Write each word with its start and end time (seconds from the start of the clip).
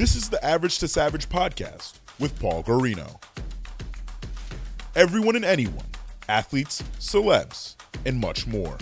This 0.00 0.16
is 0.16 0.30
the 0.30 0.42
Average 0.42 0.78
to 0.78 0.88
Savage 0.88 1.28
podcast 1.28 1.98
with 2.18 2.40
Paul 2.40 2.62
Guarino. 2.62 3.22
Everyone 4.96 5.36
and 5.36 5.44
anyone, 5.44 5.84
athletes, 6.26 6.82
celebs, 6.98 7.76
and 8.06 8.18
much 8.18 8.46
more. 8.46 8.78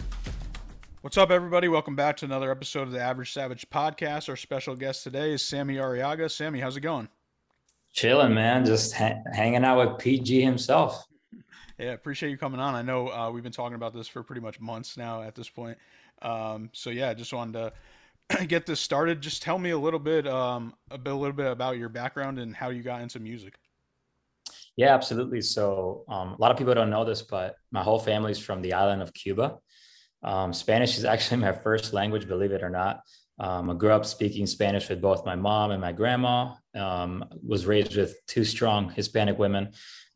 What's 1.01 1.19
up, 1.19 1.33
everybody? 1.33 1.67
Welcome 1.67 1.97
back 1.97 2.19
to 2.19 2.25
another 2.25 2.53
episode 2.53 2.83
of 2.83 2.93
the 2.93 3.01
Average 3.01 3.33
Savage 3.33 3.69
podcast. 3.69 4.29
Our 4.29 4.37
special 4.37 4.77
guest 4.77 5.03
today 5.03 5.33
is 5.33 5.43
Sammy 5.43 5.75
Arriaga. 5.75 6.31
Sammy, 6.31 6.61
how's 6.61 6.77
it 6.77 6.83
going? 6.83 7.09
Chilling, 7.93 8.33
man. 8.33 8.65
Just 8.65 8.95
ha- 8.95 9.21
hanging 9.35 9.65
out 9.65 9.79
with 9.89 9.99
PG 9.99 10.41
himself. 10.41 11.05
Yeah, 11.81 11.93
appreciate 11.93 12.31
you 12.31 12.39
coming 12.39 12.59
on. 12.59 12.75
I 12.75 12.83
know 12.83 13.09
uh, 13.09 13.31
we've 13.31 13.45
been 13.45 13.53
talking 13.53 13.77
about 13.77 13.95
this 13.95 14.09
for 14.09 14.25
pretty 14.25 14.41
much 14.41 14.59
months 14.59 14.97
now 14.97 15.23
at 15.23 15.37
this 15.37 15.49
point. 15.49 15.79
Um, 16.23 16.71
so 16.73 16.91
yeah, 16.91 17.15
just 17.15 17.33
wanted 17.33 17.53
to 17.53 17.73
get 18.47 18.67
this 18.67 18.81
started. 18.81 19.21
Just 19.21 19.43
tell 19.43 19.59
me 19.59 19.71
a 19.71 19.79
little 19.79 19.99
bit, 19.99 20.27
um, 20.27 20.75
a 20.91 20.99
bit, 20.99 21.13
a 21.13 21.17
little 21.17 21.37
bit 21.37 21.51
about 21.51 21.79
your 21.79 21.89
background 21.89 22.39
and 22.39 22.55
how 22.55 22.71
you 22.71 22.83
got 22.83 23.01
into 23.01 23.21
music. 23.21 23.55
Yeah, 24.77 24.95
absolutely. 24.95 25.41
So 25.41 26.05
um, 26.09 26.35
a 26.35 26.37
lot 26.39 26.53
of 26.53 26.57
people 26.57 26.75
don't 26.75 26.91
know 26.91 27.05
this, 27.05 27.23
but 27.23 27.57
my 27.73 27.83
whole 27.83 27.99
family's 27.99 28.39
from 28.39 28.63
the 28.63 28.75
island 28.75 29.03
of 29.03 29.13
Cuba. 29.13 29.59
Um, 30.23 30.53
Spanish 30.53 30.97
is 30.99 31.05
actually 31.13 31.39
my 31.39 31.53
first 31.53 31.93
language, 31.93 32.29
believe 32.29 32.53
it 32.53 32.63
or 32.63 32.71
not. 32.71 33.01
Um, 33.41 33.71
I 33.71 33.75
grew 33.75 33.91
up 33.91 34.05
speaking 34.05 34.47
Spanish 34.47 34.89
with 34.89 35.01
both 35.01 35.25
my 35.25 35.37
mom 35.37 35.71
and 35.71 35.81
my 35.81 35.93
grandma. 35.93 36.55
Um, 36.75 37.25
was 37.47 37.67
raised 37.67 37.97
with 37.97 38.15
two 38.27 38.45
strong 38.45 38.91
Hispanic 38.91 39.39
women, 39.39 39.73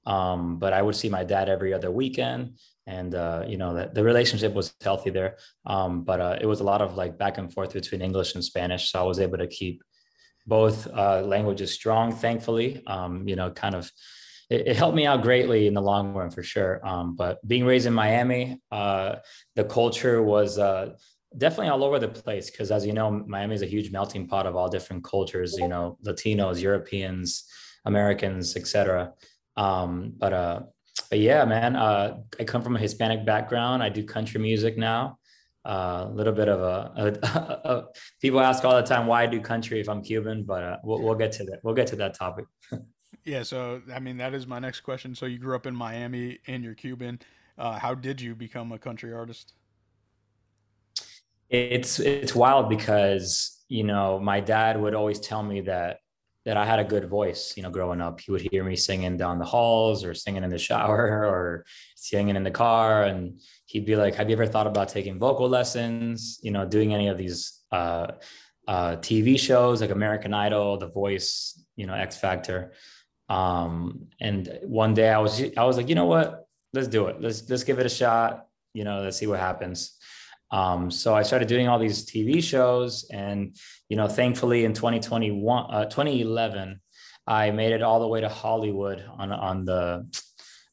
um, 0.06 0.58
but 0.58 0.72
I 0.72 0.83
would 0.83 0.97
see 0.97 1.08
my 1.08 1.24
dad 1.24 1.48
every 1.48 1.72
other 1.72 1.91
weekend, 1.91 2.58
and 2.86 3.14
uh, 3.14 3.45
you 3.46 3.56
know 3.56 3.74
the, 3.74 3.91
the 3.92 4.02
relationship 4.02 4.54
was 4.54 4.74
healthy 4.80 5.10
there. 5.10 5.36
Um, 5.66 6.04
but 6.04 6.20
uh, 6.20 6.38
it 6.41 6.46
was 6.46 6.60
a 6.60 6.64
lot 6.64 6.82
of 6.82 6.96
like 6.96 7.18
back 7.18 7.38
and 7.38 7.52
forth 7.52 7.72
between 7.72 8.02
English 8.02 8.34
and 8.34 8.45
Spanish, 8.45 8.91
so 8.91 9.00
I 9.00 9.05
was 9.05 9.20
able 9.20 9.38
to 9.38 9.46
keep 9.46 9.82
both 10.46 10.88
uh, 10.88 11.22
languages 11.22 11.72
strong. 11.72 12.12
Thankfully, 12.12 12.82
um, 12.86 13.27
you 13.28 13.36
know, 13.36 13.50
kind 13.50 13.74
of 13.74 13.91
it, 14.50 14.69
it, 14.69 14.77
helped 14.77 14.97
me 14.97 15.06
out 15.06 15.22
greatly 15.22 15.66
in 15.66 15.75
the 15.75 15.80
long 15.83 16.12
run 16.12 16.30
for 16.30 16.42
sure. 16.42 16.86
Um, 16.86 17.16
but 17.16 17.47
being 17.47 17.64
raised 17.64 17.86
in 17.86 17.94
Miami, 17.94 18.60
uh, 18.70 19.16
the 19.55 19.64
culture 19.64 20.22
was 20.22 20.58
uh, 20.58 20.94
definitely 21.36 21.69
all 21.69 21.84
over 21.84 21.98
the 21.98 22.08
place 22.08 22.50
because, 22.50 22.70
as 22.70 22.84
you 22.84 22.92
know, 22.92 23.10
Miami 23.10 23.55
is 23.55 23.62
a 23.62 23.66
huge 23.66 23.91
melting 23.91 24.27
pot 24.27 24.47
of 24.47 24.56
all 24.56 24.69
different 24.69 25.05
cultures. 25.05 25.56
You 25.58 25.69
know, 25.69 25.98
Latinos, 26.05 26.60
Europeans, 26.60 27.44
Americans, 27.84 28.56
etc. 28.56 29.12
Um, 29.56 30.14
but 30.16 30.33
uh, 30.33 30.60
but 31.12 31.18
yeah, 31.18 31.44
man, 31.44 31.77
uh, 31.77 32.20
I 32.41 32.44
come 32.44 32.62
from 32.62 32.74
a 32.74 32.78
Hispanic 32.78 33.27
background. 33.27 33.82
I 33.82 33.91
do 33.91 34.02
country 34.02 34.41
music 34.41 34.78
now. 34.78 35.19
Uh, 35.62 35.69
a 35.69 35.72
uh, 35.72 36.08
little 36.08 36.32
bit 36.32 36.48
of 36.48 36.60
a, 36.60 36.91
a, 36.96 37.28
a, 37.70 37.84
people 38.22 38.41
ask 38.41 38.64
all 38.64 38.77
the 38.77 38.82
time 38.82 39.06
why 39.06 39.24
I 39.24 39.27
do 39.27 39.38
country 39.38 39.78
if 39.78 39.91
I'm 39.91 40.02
Cuban, 40.02 40.44
but 40.44 40.62
uh, 40.62 40.77
we'll, 40.82 41.02
we'll 41.02 41.14
get 41.14 41.30
to 41.32 41.44
that. 41.44 41.58
We'll 41.62 41.74
get 41.74 41.86
to 41.88 41.96
that 41.96 42.14
topic. 42.14 42.46
Yeah, 43.24 43.44
so 43.44 43.80
I 43.94 44.00
mean 44.00 44.16
that 44.16 44.34
is 44.34 44.48
my 44.48 44.58
next 44.58 44.80
question. 44.80 45.14
So 45.14 45.27
you 45.27 45.38
grew 45.38 45.54
up 45.54 45.66
in 45.66 45.77
Miami 45.77 46.41
and 46.48 46.64
you're 46.64 46.74
Cuban. 46.74 47.20
Uh, 47.56 47.78
how 47.78 47.94
did 47.94 48.20
you 48.20 48.34
become 48.34 48.72
a 48.72 48.78
country 48.78 49.12
artist? 49.12 49.52
It's 51.48 52.00
it's 52.00 52.34
wild 52.34 52.69
because 52.69 53.62
you 53.69 53.84
know 53.84 54.19
my 54.19 54.41
dad 54.41 54.80
would 54.80 54.94
always 54.94 55.20
tell 55.20 55.44
me 55.44 55.60
that 55.60 55.98
that 56.44 56.56
I 56.56 56.64
had 56.64 56.78
a 56.78 56.84
good 56.84 57.08
voice. 57.08 57.54
You 57.56 57.62
know, 57.62 57.70
growing 57.70 58.00
up, 58.00 58.20
he 58.20 58.30
would 58.32 58.40
hear 58.40 58.64
me 58.64 58.76
singing 58.76 59.16
down 59.16 59.38
the 59.38 59.44
halls 59.44 60.04
or 60.04 60.14
singing 60.14 60.44
in 60.44 60.50
the 60.50 60.58
shower 60.58 61.26
or 61.32 61.64
singing 61.96 62.36
in 62.36 62.42
the 62.42 62.50
car, 62.50 63.04
and 63.04 63.40
he'd 63.66 63.86
be 63.86 63.96
like, 63.96 64.14
"Have 64.14 64.28
you 64.28 64.36
ever 64.36 64.46
thought 64.46 64.66
about 64.66 64.88
taking 64.88 65.18
vocal 65.18 65.48
lessons? 65.48 66.40
You 66.42 66.50
know, 66.50 66.66
doing 66.66 66.94
any 66.94 67.08
of 67.08 67.18
these 67.18 67.60
uh, 67.70 68.12
uh, 68.66 68.96
TV 68.96 69.38
shows 69.38 69.80
like 69.80 69.90
American 69.90 70.34
Idol, 70.34 70.78
The 70.78 70.88
Voice, 70.88 71.60
you 71.76 71.86
know, 71.86 71.94
X 71.94 72.16
Factor?" 72.16 72.72
Um, 73.28 74.08
and 74.20 74.58
one 74.64 74.92
day 74.92 75.08
I 75.10 75.18
was 75.18 75.42
I 75.56 75.64
was 75.64 75.76
like, 75.76 75.88
you 75.88 75.94
know 75.94 76.06
what? 76.06 76.46
Let's 76.74 76.88
do 76.88 77.06
it. 77.06 77.20
Let's 77.20 77.48
let's 77.48 77.64
give 77.64 77.78
it 77.78 77.86
a 77.86 77.90
shot. 77.90 78.47
You 78.75 78.84
know, 78.84 79.00
let's 79.00 79.16
see 79.19 79.26
what 79.26 79.41
happens. 79.41 79.98
Um, 80.52 80.90
so 80.90 81.14
I 81.14 81.22
started 81.22 81.48
doing 81.48 81.66
all 81.66 81.78
these 81.78 82.04
TV 82.04 82.42
shows, 82.42 83.06
and 83.10 83.56
you 83.88 83.96
know, 83.96 84.06
thankfully 84.06 84.64
in 84.64 84.74
2021, 84.74 85.66
uh, 85.70 85.86
2011, 85.86 86.80
I 87.26 87.50
made 87.50 87.72
it 87.72 87.82
all 87.82 88.00
the 88.00 88.06
way 88.06 88.20
to 88.20 88.28
Hollywood 88.28 89.02
on 89.18 89.32
on 89.32 89.64
the, 89.64 90.06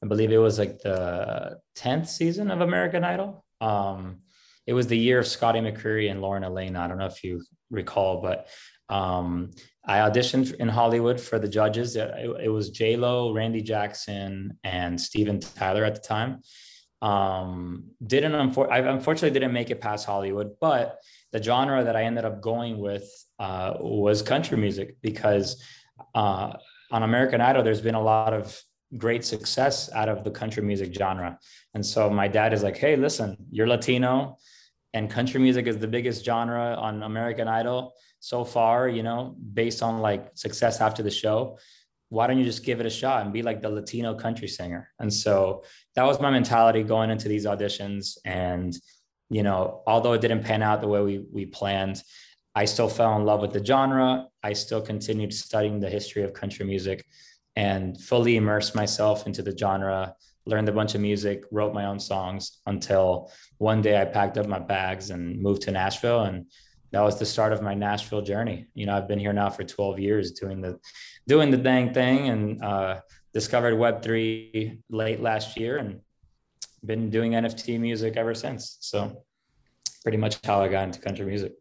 I 0.04 0.08
believe 0.08 0.32
it 0.32 0.38
was 0.38 0.60
like 0.60 0.80
the 0.80 1.60
10th 1.78 2.08
season 2.08 2.52
of 2.52 2.62
American 2.62 3.04
Idol. 3.04 3.46
Um, 3.62 4.22
it 4.68 4.74
was 4.74 4.88
the 4.88 4.98
year 4.98 5.20
of 5.20 5.28
Scotty 5.28 5.60
McCreery 5.60 6.12
and 6.12 6.22
Lauren 6.22 6.44
Alaina. 6.44 6.82
I 6.82 6.88
don't 6.88 6.98
know 6.98 7.06
if 7.06 7.24
you 7.24 7.44
recall, 7.72 8.22
but 8.22 8.48
um, 8.90 9.52
I 9.86 10.00
auditioned 10.00 10.54
in 10.56 10.68
Hollywood 10.68 11.20
for 11.20 11.40
the 11.40 11.48
judges. 11.48 11.96
It, 11.96 12.12
it 12.44 12.50
was 12.50 12.70
J 12.70 12.98
Lo, 12.98 13.34
Randy 13.34 13.62
Jackson, 13.62 14.58
and 14.64 15.00
Steven 15.00 15.40
Tyler 15.40 15.86
at 15.86 15.96
the 15.96 16.02
time. 16.02 16.42
Um, 17.02 17.92
didn't 18.06 18.34
unfor- 18.34 18.70
I 18.70 18.80
unfortunately 18.80 19.32
didn't 19.32 19.54
make 19.54 19.70
it 19.70 19.80
past 19.80 20.06
Hollywood, 20.06 20.56
but 20.60 21.00
the 21.32 21.42
genre 21.42 21.84
that 21.84 21.96
I 21.96 22.04
ended 22.04 22.26
up 22.26 22.42
going 22.42 22.78
with 22.78 23.08
uh, 23.40 23.76
was 23.80 24.22
country 24.22 24.58
music 24.58 24.98
because 25.02 25.64
uh, 26.14 26.54
on 26.92 27.04
American 27.04 27.40
Idol, 27.42 27.64
there's 27.64 27.82
been 27.82 27.96
a 27.96 28.02
lot 28.02 28.34
of 28.34 28.62
great 28.98 29.24
success 29.24 29.90
out 29.94 30.10
of 30.10 30.24
the 30.24 30.32
country 30.32 30.64
music 30.64 30.94
genre. 30.94 31.38
And 31.74 31.86
so 31.86 32.10
my 32.10 32.28
dad 32.28 32.54
is 32.54 32.64
like, 32.64 32.78
hey, 32.78 32.96
listen, 32.96 33.38
you're 33.52 33.68
Latino 33.68 34.38
and 34.94 35.10
country 35.10 35.40
music 35.40 35.68
is 35.68 35.78
the 35.78 35.88
biggest 35.88 36.26
genre 36.26 36.76
on 36.76 37.04
American 37.04 37.48
Idol 37.48 37.94
so 38.20 38.44
far, 38.44 38.90
you 38.90 39.04
know, 39.04 39.36
based 39.54 39.84
on 39.84 40.00
like 40.00 40.32
success 40.34 40.82
after 40.82 41.04
the 41.04 41.12
show, 41.12 41.60
why 42.10 42.28
don't 42.28 42.40
you 42.40 42.44
just 42.44 42.66
give 42.66 42.80
it 42.80 42.86
a 42.86 42.90
shot 42.90 43.24
and 43.24 43.32
be 43.32 43.44
like 43.44 43.62
the 43.62 43.70
Latino 43.70 44.16
country 44.16 44.48
singer? 44.48 44.90
And 45.00 45.14
so 45.14 45.64
that 45.96 46.04
was 46.04 46.20
my 46.20 46.32
mentality 46.32 46.84
going 46.84 47.12
into 47.12 47.30
these 47.30 47.46
auditions. 47.46 48.18
And, 48.26 48.76
you 49.30 49.44
know, 49.44 49.84
although 49.86 50.14
it 50.14 50.22
didn't 50.22 50.44
pan 50.44 50.64
out 50.64 50.82
the 50.82 50.88
way 50.88 51.02
we, 51.02 51.26
we 51.32 51.46
planned, 51.46 52.02
I 52.56 52.66
still 52.66 52.90
fell 52.90 53.16
in 53.16 53.26
love 53.26 53.42
with 53.42 53.54
the 53.54 53.64
genre. 53.64 54.26
I 54.42 54.54
still 54.54 54.82
continued 54.82 55.34
studying 55.34 55.80
the 55.80 55.90
history 55.90 56.24
of 56.24 56.34
country 56.34 56.66
music 56.66 57.06
and 57.56 58.00
fully 58.02 58.38
immersed 58.38 58.74
myself 58.74 59.28
into 59.28 59.44
the 59.44 59.56
genre, 59.56 60.16
learned 60.46 60.70
a 60.70 60.72
bunch 60.72 60.96
of 60.96 61.02
music, 61.02 61.44
wrote 61.52 61.74
my 61.74 61.86
own 61.86 62.00
songs 62.00 62.60
until 62.66 63.32
one 63.60 63.82
day 63.82 64.02
I 64.02 64.06
packed 64.06 64.38
up 64.38 64.48
my 64.48 64.60
bags 64.60 65.12
and 65.12 65.40
moved 65.40 65.62
to 65.64 65.72
Nashville 65.72 66.22
and 66.22 66.48
that 66.92 67.02
was 67.02 67.20
the 67.20 67.26
start 67.26 67.54
of 67.54 67.62
my 67.62 67.74
Nashville 67.74 68.22
journey. 68.22 68.68
You 68.74 68.86
know, 68.86 68.96
I've 68.96 69.08
been 69.08 69.20
here 69.20 69.34
now 69.34 69.50
for 69.50 69.64
12 69.64 70.00
years 70.00 70.32
doing 70.32 70.62
the 70.62 70.80
doing 71.28 71.52
the 71.52 71.58
dang 71.58 71.94
thing 71.94 72.30
and 72.30 72.64
uh, 72.64 73.02
discovered 73.34 73.76
Web3 73.76 74.80
late 74.90 75.22
last 75.22 75.58
year 75.58 75.78
and 75.78 76.02
been 76.84 77.10
doing 77.10 77.34
NFT 77.34 77.80
music 77.80 78.18
ever 78.18 78.34
since. 78.34 78.78
So 78.80 79.24
pretty 80.04 80.18
much 80.18 80.40
how 80.44 80.62
I 80.62 80.68
got 80.68 80.86
into 80.86 81.00
country 81.00 81.26
music. 81.26 81.54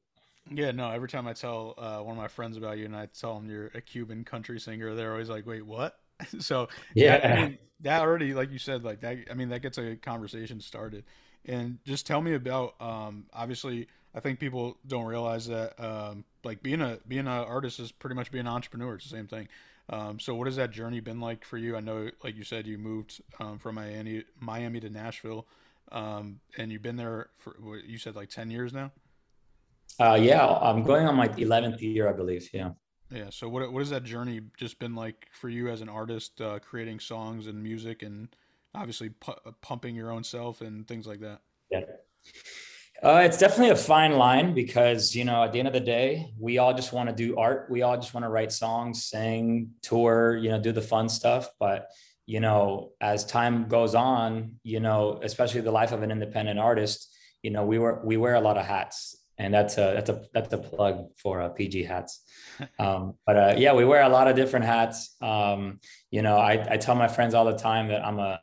Yeah, 0.51 0.71
no, 0.71 0.91
every 0.91 1.09
time 1.09 1.27
I 1.27 1.35
tell 1.35 1.75
uh, 1.77 1.99
one 1.99 2.13
of 2.13 2.23
my 2.23 2.29
friends 2.29 2.57
about 2.57 2.79
you 2.79 2.87
and 2.87 2.97
I 2.97 3.07
tell 3.07 3.35
them 3.35 3.51
you're 3.51 3.71
a 3.75 3.81
Cuban 3.81 4.25
country 4.25 4.59
singer, 4.59 4.95
they're 4.95 5.13
always 5.13 5.29
like, 5.29 5.47
wait, 5.47 5.65
what? 5.65 5.99
so 6.39 6.69
yeah, 6.95 7.19
that, 7.19 7.31
I 7.39 7.43
mean, 7.43 7.59
that 7.81 8.01
already, 8.01 8.33
like 8.33 8.51
you 8.51 8.59
said, 8.59 8.83
like 8.83 9.01
that, 9.01 9.19
I 9.31 9.35
mean, 9.35 9.51
that 9.51 9.61
gets 9.61 9.79
a 9.79 9.97
conversation 9.97 10.61
started. 10.61 11.05
And 11.45 11.79
just 11.85 12.07
tell 12.07 12.21
me 12.21 12.35
about, 12.35 12.75
um, 12.81 13.27
obviously, 13.33 13.89
I 14.19 14.21
think 14.21 14.41
people 14.41 14.77
don't 14.85 15.05
realize 15.05 15.47
that 15.47 15.79
um, 15.79 16.25
like 16.43 16.61
being 16.61 16.81
a 16.81 16.99
being 17.07 17.21
an 17.21 17.29
artist 17.29 17.79
is 17.79 17.93
pretty 17.93 18.17
much 18.17 18.33
being 18.33 18.47
an 18.47 18.53
entrepreneur. 18.53 18.97
It's 18.97 19.05
the 19.05 19.17
same 19.17 19.29
thing. 19.29 19.47
Um, 19.91 20.19
so 20.19 20.35
what 20.35 20.49
has 20.49 20.57
that 20.57 20.73
journey 20.73 20.99
been 20.99 21.21
like 21.21 21.45
for 21.45 21.57
you? 21.57 21.77
I 21.77 21.81
know, 21.81 22.11
like 22.25 22.37
you 22.37 22.43
said, 22.43 22.67
you 22.67 22.79
moved 22.79 23.23
um, 23.39 23.61
from 23.61 23.77
Miami 23.77 24.25
Miami 24.41 24.81
to 24.81 24.91
Nashville, 24.91 25.47
um, 25.93 26.41
and 26.57 26.73
you've 26.73 26.83
been 26.83 26.97
there 26.97 27.29
for 27.39 27.55
what 27.61 27.85
you 27.85 27.97
said 27.97 28.17
like 28.17 28.29
ten 28.29 28.51
years 28.51 28.73
now. 28.73 28.91
Uh, 30.01 30.19
yeah, 30.21 30.45
I'm 30.45 30.83
going 30.83 31.07
on 31.07 31.15
my 31.15 31.31
eleventh 31.37 31.81
year, 31.81 32.09
I 32.09 32.13
believe. 32.13 32.51
Yeah. 32.53 32.71
Yeah. 33.13 33.31
So 33.31 33.49
what 33.49 33.73
what 33.73 33.79
has 33.79 33.91
that 33.91 34.03
journey 34.03 34.41
just 34.57 34.81
been 34.81 34.97
like 34.97 35.29
for 35.31 35.49
you 35.49 35.69
as 35.69 35.81
an 35.81 35.89
artist, 35.89 36.41
uh, 36.41 36.59
creating 36.59 36.99
songs 36.99 37.47
and 37.47 37.63
music, 37.63 38.03
and 38.03 38.35
obviously 38.75 39.11
pu- 39.11 39.53
pumping 39.61 39.95
your 39.95 40.11
own 40.11 40.25
self 40.25 40.61
and 40.61 40.89
things 40.89 41.07
like 41.07 41.21
that? 41.21 41.41
Yeah. 41.71 41.83
Uh, 43.01 43.23
it's 43.25 43.39
definitely 43.39 43.71
a 43.71 43.77
fine 43.77 44.13
line 44.13 44.55
because 44.55 45.15
you 45.15 45.25
know 45.25 45.45
at 45.45 45.53
the 45.53 45.59
end 45.61 45.69
of 45.69 45.75
the 45.75 45.81
day 45.81 46.33
we 46.37 46.59
all 46.59 46.75
just 46.75 46.93
want 46.93 47.09
to 47.09 47.15
do 47.15 47.39
art. 47.39 47.69
We 47.71 47.83
all 47.83 47.97
just 47.97 48.13
want 48.13 48.25
to 48.25 48.29
write 48.29 48.51
songs 48.51 49.05
sing 49.05 49.71
tour 49.83 50.37
you 50.37 50.51
know 50.51 50.61
do 50.61 50.73
the 50.73 50.83
fun 50.83 51.09
stuff. 51.09 51.49
But 51.61 51.89
you 52.27 52.41
know 52.41 52.91
as 53.01 53.25
time 53.25 53.69
goes 53.69 53.95
on 53.95 54.57
you 54.65 54.81
know 54.81 55.21
especially 55.23 55.61
the 55.61 55.71
life 55.71 55.93
of 55.93 56.03
an 56.03 56.11
independent 56.11 56.59
artist 56.59 57.15
you 57.43 57.51
know 57.51 57.65
we 57.65 57.79
wear 57.79 58.01
we 58.05 58.17
wear 58.17 58.35
a 58.35 58.41
lot 58.41 58.59
of 58.59 58.67
hats. 58.67 59.15
And 59.41 59.55
that's 59.55 59.79
a 59.79 59.93
that's 59.95 60.11
a 60.11 60.23
that's 60.35 60.53
a 60.53 60.59
plug 60.59 61.11
for 61.23 61.41
uh, 61.41 61.51
pg 61.51 61.85
hats. 61.85 62.23
Um, 62.81 63.15
but 63.25 63.37
uh, 63.37 63.55
yeah 63.57 63.73
we 63.75 63.85
wear 63.85 64.03
a 64.03 64.09
lot 64.09 64.27
of 64.27 64.35
different 64.35 64.65
hats. 64.65 65.15
Um, 65.23 65.79
you 66.11 66.23
know 66.23 66.37
I, 66.37 66.67
I 66.73 66.77
tell 66.77 66.97
my 66.97 67.07
friends 67.07 67.35
all 67.35 67.45
the 67.45 67.57
time 67.57 67.87
that 67.89 68.05
i'm 68.05 68.19
a 68.19 68.41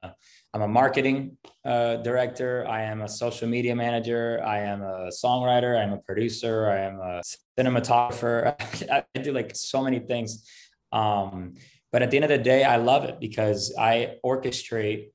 I'm 0.56 0.62
a 0.62 0.68
marketing 0.70 1.36
uh, 1.66 1.98
director. 1.98 2.66
I 2.66 2.84
am 2.84 3.02
a 3.02 3.10
social 3.10 3.46
media 3.46 3.76
manager. 3.76 4.42
I 4.42 4.60
am 4.60 4.84
a 4.84 5.10
songwriter. 5.10 5.78
I'm 5.78 5.92
a 5.92 5.98
producer. 5.98 6.70
I 6.70 6.80
am 6.80 7.00
a 7.02 7.22
cinematographer. 7.60 8.56
I 8.90 9.20
do 9.20 9.34
like 9.34 9.54
so 9.54 9.84
many 9.84 10.00
things. 10.00 10.50
Um, 10.94 11.56
but 11.92 12.04
at 12.04 12.10
the 12.10 12.16
end 12.16 12.24
of 12.24 12.30
the 12.30 12.38
day, 12.38 12.64
I 12.64 12.78
love 12.78 13.04
it 13.04 13.20
because 13.20 13.76
I 13.78 14.16
orchestrate 14.26 15.10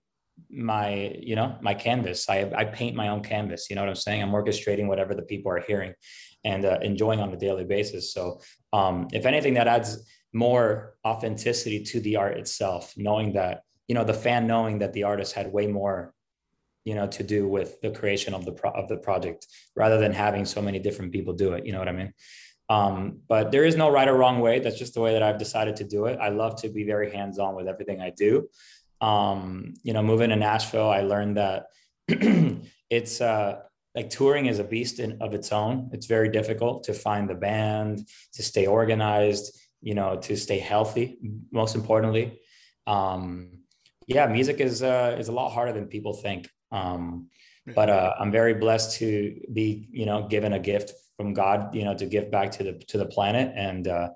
my, 0.51 1.17
you 1.19 1.37
know, 1.37 1.57
my 1.63 1.73
canvas. 1.73 2.29
I, 2.29 2.53
I 2.55 2.67
paint 2.67 2.95
my 2.95 3.09
own 3.09 3.23
canvas. 3.23 3.71
You 3.71 3.77
know 3.77 3.83
what 3.83 3.89
I'm 3.89 3.95
saying? 3.95 4.23
I'm 4.23 4.33
orchestrating 4.33 4.89
whatever 4.89 5.15
the 5.15 5.23
people 5.23 5.51
are 5.53 5.65
hearing 5.67 5.95
and 6.45 6.67
uh, 6.67 6.81
enjoying 6.83 7.21
on 7.21 7.33
a 7.33 7.39
daily 7.39 7.65
basis. 7.65 8.13
So, 8.13 8.43
um, 8.75 9.09
if 9.11 9.25
anything, 9.25 9.55
that 9.55 9.69
adds 9.69 10.07
more 10.35 10.97
authenticity 11.07 11.83
to 11.85 12.01
the 12.01 12.17
art 12.17 12.37
itself, 12.37 12.93
knowing 12.99 13.33
that 13.33 13.63
you 13.91 13.95
know 13.95 14.05
the 14.05 14.15
fan 14.15 14.47
knowing 14.47 14.79
that 14.79 14.93
the 14.93 15.03
artist 15.03 15.33
had 15.33 15.53
way 15.53 15.67
more 15.67 16.15
you 16.85 16.95
know 16.95 17.09
to 17.09 17.25
do 17.25 17.49
with 17.49 17.81
the 17.81 17.91
creation 17.91 18.33
of 18.35 18.45
the 18.45 18.53
pro- 18.53 18.77
of 18.81 18.87
the 18.89 18.97
project 18.97 19.49
rather 19.75 19.99
than 19.99 20.13
having 20.13 20.45
so 20.45 20.63
many 20.63 20.79
different 20.79 21.11
people 21.11 21.33
do 21.33 21.55
it 21.55 21.67
you 21.67 21.73
know 21.73 21.81
what 21.81 21.89
i 21.89 21.99
mean? 22.03 22.13
Um, 22.77 23.23
but 23.27 23.51
there 23.51 23.65
is 23.65 23.75
no 23.75 23.91
right 23.91 24.07
or 24.07 24.17
wrong 24.17 24.39
way. 24.39 24.61
That's 24.61 24.79
just 24.79 24.95
the 24.95 25.01
way 25.01 25.13
that 25.15 25.25
i've 25.25 25.41
decided 25.47 25.75
to 25.81 25.85
do 25.97 26.01
it. 26.07 26.21
I 26.27 26.29
love 26.29 26.55
to 26.63 26.69
be 26.69 26.85
very 26.85 27.11
hands 27.17 27.41
on 27.41 27.57
with 27.57 27.67
everything 27.67 28.01
i 28.01 28.11
do. 28.11 28.49
Um, 29.01 29.75
you 29.83 29.93
know 29.95 30.05
moving 30.11 30.31
to 30.31 30.37
nashville 30.37 30.91
i 30.99 31.03
learned 31.13 31.37
that 31.43 31.59
it's 32.99 33.21
uh, 33.21 33.53
like 33.97 34.09
touring 34.09 34.47
is 34.47 34.61
a 34.61 34.69
beast 34.73 35.01
in, 35.01 35.11
of 35.21 35.35
its 35.39 35.51
own. 35.51 35.91
It's 35.95 36.07
very 36.07 36.29
difficult 36.39 36.85
to 36.85 36.93
find 37.07 37.29
the 37.29 37.41
band 37.49 38.07
to 38.35 38.43
stay 38.51 38.67
organized 38.67 39.47
you 39.83 39.95
know 39.99 40.11
to 40.27 40.37
stay 40.37 40.61
healthy 40.61 41.19
most 41.51 41.75
importantly. 41.75 42.39
Um, 42.87 43.60
yeah, 44.11 44.27
music 44.27 44.61
is 44.61 44.83
uh, 44.83 45.17
is 45.19 45.29
a 45.29 45.33
lot 45.33 45.51
harder 45.51 45.73
than 45.73 45.87
people 45.87 46.13
think. 46.13 46.49
Um, 46.73 47.29
but 47.75 47.89
uh, 47.89 48.15
I'm 48.19 48.33
very 48.33 48.55
blessed 48.55 48.99
to 48.99 49.41
be, 49.53 49.89
you 49.93 50.05
know, 50.05 50.27
given 50.27 50.53
a 50.53 50.59
gift 50.59 50.93
from 51.17 51.33
God, 51.33 51.75
you 51.75 51.85
know, 51.85 51.95
to 51.95 52.07
give 52.07 52.31
back 52.31 52.51
to 52.53 52.65
the 52.65 52.73
to 52.89 52.99
the 52.99 53.07
planet. 53.07 53.53
And 53.55 53.87
uh, 53.87 54.09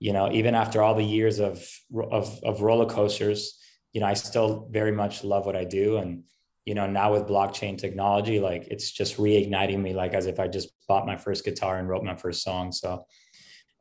you 0.00 0.12
know, 0.12 0.32
even 0.32 0.54
after 0.56 0.82
all 0.82 0.94
the 0.94 1.04
years 1.04 1.38
of 1.38 1.64
of 2.10 2.40
of 2.42 2.62
roller 2.62 2.86
coasters, 2.86 3.60
you 3.92 4.00
know, 4.00 4.08
I 4.08 4.14
still 4.14 4.68
very 4.70 4.92
much 4.92 5.22
love 5.22 5.46
what 5.46 5.56
I 5.56 5.64
do. 5.64 5.98
And 5.98 6.24
you 6.64 6.74
know, 6.74 6.88
now 6.88 7.12
with 7.12 7.28
blockchain 7.28 7.78
technology, 7.78 8.40
like 8.40 8.66
it's 8.68 8.90
just 8.90 9.18
reigniting 9.18 9.80
me, 9.80 9.94
like 9.94 10.14
as 10.14 10.26
if 10.26 10.40
I 10.40 10.48
just 10.48 10.70
bought 10.88 11.06
my 11.06 11.16
first 11.16 11.44
guitar 11.44 11.78
and 11.78 11.88
wrote 11.88 12.02
my 12.02 12.16
first 12.16 12.42
song. 12.42 12.72
So 12.72 13.04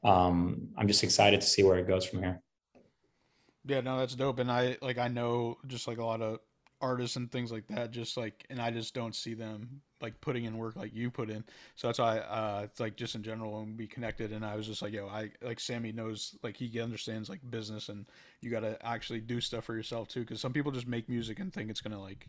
um, 0.04 0.70
I'm 0.78 0.88
just 0.88 1.04
excited 1.04 1.42
to 1.42 1.48
see 1.48 1.64
where 1.64 1.80
it 1.80 1.88
goes 1.88 2.06
from 2.06 2.22
here. 2.22 2.42
Yeah, 3.68 3.82
no, 3.82 4.00
that's 4.00 4.16
dope. 4.16 4.40
And 4.40 4.52
I 4.52 4.78
like 4.82 4.98
I 4.98 5.08
know 5.08 5.58
just 5.68 5.88
like 5.88 5.98
a 5.98 6.06
lot 6.06 6.22
of 6.22 6.40
artists 6.80 7.16
and 7.16 7.32
things 7.32 7.52
like 7.52 7.68
that, 7.68 7.92
just 7.92 8.18
like 8.18 8.46
and 8.50 8.62
I 8.62 8.72
just 8.72 8.94
don't 8.94 9.16
see 9.16 9.34
them 9.34 9.82
like 10.00 10.20
putting 10.22 10.46
in 10.46 10.58
work 10.58 10.76
like 10.76 10.94
you 10.94 11.12
put 11.12 11.30
in. 11.30 11.44
So 11.76 11.88
that's 11.88 12.00
why 12.00 12.20
uh 12.20 12.62
it's 12.64 12.80
like 12.80 12.96
just 12.96 13.16
in 13.16 13.24
general 13.24 13.60
when 13.60 13.76
we 13.76 13.88
connected 13.88 14.32
and 14.32 14.46
I 14.46 14.56
was 14.56 14.68
just 14.68 14.82
like, 14.82 14.94
yo, 14.94 15.08
I 15.08 15.32
like 15.42 15.60
Sammy 15.60 15.92
knows 15.92 16.36
like 16.44 16.56
he 16.56 16.80
understands 16.80 17.30
like 17.30 17.40
business 17.50 17.90
and 17.90 18.06
you 18.42 18.50
gotta 18.50 18.78
actually 18.86 19.20
do 19.20 19.42
stuff 19.42 19.66
for 19.66 19.76
yourself 19.76 20.08
too. 20.08 20.24
Cause 20.24 20.40
some 20.40 20.54
people 20.54 20.72
just 20.72 20.88
make 20.88 21.10
music 21.10 21.40
and 21.40 21.52
think 21.52 21.70
it's 21.70 21.82
gonna 21.82 22.02
like 22.02 22.28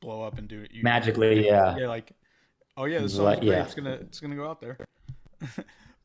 blow 0.00 0.22
up 0.22 0.38
and 0.38 0.48
do 0.48 0.62
it. 0.62 0.72
You, 0.72 0.82
Magically, 0.82 1.46
yeah. 1.46 1.76
Yeah, 1.76 1.88
like 1.88 2.12
oh 2.76 2.86
yeah, 2.86 3.00
this 3.00 3.14
song's 3.14 3.38
great. 3.38 3.48
Yeah. 3.48 3.64
It's 3.64 3.74
gonna 3.74 3.92
it's 3.92 4.20
gonna 4.20 4.36
go 4.36 4.48
out 4.48 4.60
there. 4.60 4.78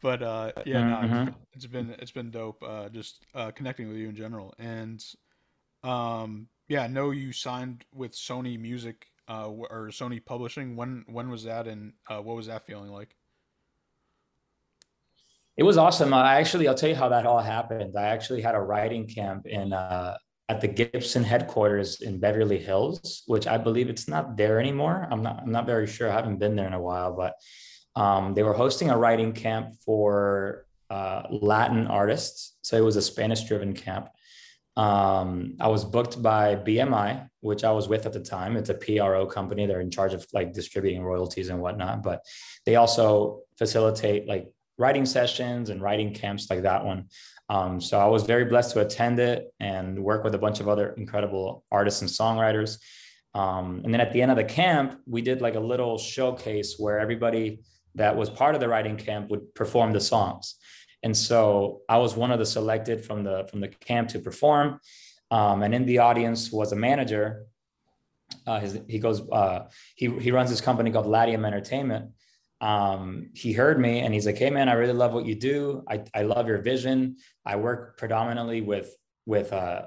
but 0.02 0.24
uh, 0.24 0.52
yeah, 0.66 0.84
no, 0.84 0.96
mm-hmm. 0.96 1.28
it's, 1.28 1.38
it's 1.54 1.66
been 1.66 1.96
it's 2.00 2.12
been 2.12 2.32
dope. 2.32 2.64
Uh, 2.64 2.90
just 2.90 3.26
uh, 3.36 3.52
connecting 3.52 3.88
with 3.88 3.98
you 3.98 4.10
in 4.10 4.16
general, 4.16 4.54
and 4.60 5.04
um, 5.84 6.48
yeah, 6.68 6.84
I 6.84 6.88
know 6.88 7.12
you 7.12 7.32
signed 7.32 7.86
with 7.94 8.14
Sony 8.14 8.60
Music 8.60 9.08
uh, 9.30 9.48
or 9.48 9.90
Sony 9.90 10.24
Publishing. 10.24 10.76
When 10.76 11.06
when 11.08 11.30
was 11.30 11.44
that, 11.44 11.68
and 11.68 11.94
uh, 12.10 12.20
what 12.20 12.36
was 12.36 12.48
that 12.48 12.66
feeling 12.66 12.92
like? 12.92 13.16
It 15.58 15.64
was 15.64 15.78
awesome. 15.78 16.14
I 16.14 16.40
actually, 16.40 16.68
I'll 16.68 16.76
tell 16.76 16.90
you 16.90 16.96
how 16.96 17.10
that 17.10 17.26
all 17.26 17.40
happened. 17.42 17.96
I 17.98 18.08
actually 18.08 18.42
had 18.42 18.56
a 18.56 18.60
writing 18.60 19.06
camp 19.06 19.46
in 19.46 19.74
uh, 19.74 20.18
at 20.50 20.62
the 20.62 20.68
Gibson 20.68 21.24
headquarters 21.24 22.02
in 22.02 22.20
Beverly 22.20 22.58
Hills, 22.58 23.24
which 23.28 23.48
I 23.48 23.58
believe 23.58 23.90
it's 23.90 24.08
not 24.08 24.38
there 24.38 24.60
anymore. 24.60 25.08
I'm 25.12 25.22
not 25.22 25.42
I'm 25.44 25.52
not 25.52 25.66
very 25.66 25.88
sure. 25.88 26.10
I 26.10 26.16
haven't 26.16 26.40
been 26.40 26.56
there 26.56 26.68
in 26.68 26.74
a 26.74 26.82
while, 26.82 27.16
but 27.16 27.36
um, 27.96 28.34
they 28.34 28.44
were 28.44 28.54
hosting 28.54 28.90
a 28.90 28.98
writing 28.98 29.34
camp 29.34 29.74
for 29.86 30.66
uh, 30.90 31.24
Latin 31.30 31.88
artists. 31.88 32.58
So 32.62 32.78
it 32.78 32.82
was 32.82 32.96
a 32.96 33.02
Spanish 33.02 33.44
driven 33.44 33.74
camp. 33.74 34.10
Um, 34.78 35.56
I 35.60 35.68
was 35.68 35.84
booked 35.84 36.22
by 36.22 36.56
BMI, 36.56 37.30
which 37.42 37.64
I 37.64 37.72
was 37.72 37.90
with 37.90 38.06
at 38.06 38.14
the 38.14 38.22
time. 38.22 38.56
It's 38.56 38.70
a 38.70 38.74
PRO 38.74 39.26
company. 39.26 39.66
They're 39.66 39.82
in 39.82 39.92
charge 39.92 40.14
of 40.14 40.26
like 40.34 40.54
distributing 40.54 41.04
royalties 41.04 41.50
and 41.50 41.62
whatnot, 41.62 42.04
but 42.04 42.26
they 42.66 42.76
also 42.76 43.42
facilitate 43.58 44.28
like 44.28 44.48
writing 44.78 45.06
sessions 45.06 45.70
and 45.70 45.82
writing 45.82 46.14
camps 46.14 46.50
like 46.50 46.62
that 46.64 46.86
one. 46.86 47.08
Um, 47.50 47.82
so 47.82 48.00
I 48.00 48.06
was 48.06 48.24
very 48.24 48.46
blessed 48.46 48.72
to 48.74 48.82
attend 48.82 49.20
it 49.20 49.54
and 49.60 50.02
work 50.02 50.24
with 50.24 50.36
a 50.36 50.38
bunch 50.38 50.62
of 50.62 50.70
other 50.70 50.94
incredible 50.94 51.66
artists 51.70 52.02
and 52.02 52.10
songwriters. 52.10 52.80
Um, 53.34 53.82
and 53.84 53.94
then 53.94 54.02
at 54.02 54.14
the 54.14 54.22
end 54.22 54.32
of 54.32 54.38
the 54.38 54.46
camp, 54.46 55.00
we 55.06 55.22
did 55.22 55.42
like 55.42 55.56
a 55.56 55.60
little 55.60 55.98
showcase 55.98 56.76
where 56.78 56.98
everybody 57.00 57.60
that 57.96 58.16
was 58.16 58.30
part 58.30 58.56
of 58.56 58.62
the 58.62 58.70
writing 58.70 58.98
camp 58.98 59.30
would 59.30 59.54
perform 59.54 59.94
the 59.94 60.02
songs. 60.02 60.56
And 61.04 61.16
so 61.16 61.82
I 61.90 61.98
was 61.98 62.16
one 62.16 62.32
of 62.32 62.40
the 62.40 62.46
selected 62.46 63.04
from 63.04 63.24
the 63.24 63.48
from 63.50 63.60
the 63.60 63.68
camp 63.68 64.10
to 64.10 64.20
perform. 64.20 64.80
Um, 65.32 65.64
and 65.64 65.74
in 65.74 65.86
the 65.86 66.00
audience 66.00 66.52
was 66.52 66.74
a 66.74 66.76
manager. 66.76 67.46
Uh, 68.46 68.60
his, 68.60 68.80
he 68.88 69.00
goes, 69.00 69.22
uh, 69.32 69.68
he, 69.96 70.10
he 70.20 70.32
runs 70.32 70.50
this 70.50 70.62
company 70.62 70.92
called 70.92 71.06
Latium 71.06 71.46
Entertainment. 71.46 72.12
Um, 72.60 73.30
he 73.34 73.54
heard 73.54 73.80
me 73.80 74.02
and 74.02 74.14
he's 74.14 74.26
like, 74.26 74.38
Hey 74.38 74.50
man, 74.50 74.70
I 74.70 74.74
really 74.74 74.94
love 74.94 75.14
what 75.14 75.26
you 75.26 75.36
do. 75.36 75.84
I, 75.90 76.04
I 76.14 76.24
love 76.24 76.48
your 76.48 76.60
vision. 76.60 77.16
I 77.46 77.56
work 77.56 77.98
predominantly 77.98 78.62
with, 78.62 78.96
with 79.26 79.52
uh, 79.52 79.84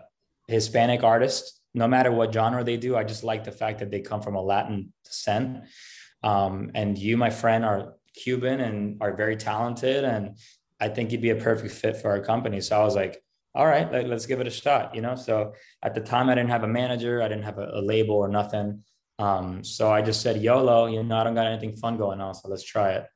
Hispanic 0.48 1.04
artists, 1.04 1.60
no 1.74 1.86
matter 1.86 2.10
what 2.10 2.32
genre 2.32 2.64
they 2.64 2.76
do. 2.76 2.96
I 2.96 3.04
just 3.04 3.22
like 3.22 3.44
the 3.44 3.52
fact 3.52 3.78
that 3.78 3.90
they 3.90 4.00
come 4.00 4.22
from 4.22 4.34
a 4.34 4.42
Latin 4.42 4.92
descent. 5.04 5.64
Um, 6.24 6.70
and 6.74 6.98
you, 6.98 7.16
my 7.16 7.30
friend, 7.30 7.64
are 7.64 7.94
Cuban 8.14 8.60
and 8.60 9.00
are 9.02 9.14
very 9.14 9.36
talented. 9.36 10.04
And 10.04 10.38
I 10.80 10.88
think 10.88 11.12
you'd 11.12 11.20
be 11.20 11.30
a 11.30 11.36
perfect 11.36 11.74
fit 11.74 11.98
for 11.98 12.10
our 12.10 12.20
company. 12.20 12.60
So 12.60 12.80
I 12.80 12.84
was 12.84 12.96
like, 12.96 13.22
all 13.54 13.66
right, 13.66 13.90
like, 13.92 14.06
let's 14.06 14.26
give 14.26 14.40
it 14.40 14.46
a 14.48 14.50
shot, 14.50 14.94
you 14.94 15.02
know? 15.02 15.14
So 15.14 15.52
at 15.82 15.94
the 15.94 16.00
time 16.00 16.28
I 16.28 16.34
didn't 16.34 16.50
have 16.50 16.64
a 16.64 16.68
manager, 16.68 17.22
I 17.22 17.28
didn't 17.28 17.44
have 17.44 17.58
a, 17.58 17.68
a 17.74 17.82
label 17.82 18.16
or 18.16 18.28
nothing. 18.28 18.82
Um, 19.18 19.62
so 19.62 19.92
I 19.92 20.02
just 20.02 20.22
said, 20.22 20.42
YOLO, 20.42 20.86
you 20.86 21.02
know, 21.04 21.16
I 21.16 21.24
don't 21.24 21.34
got 21.34 21.46
anything 21.46 21.76
fun 21.76 21.96
going 21.96 22.20
on. 22.20 22.34
So 22.34 22.48
let's 22.48 22.64
try 22.64 22.92
it. 22.92 23.06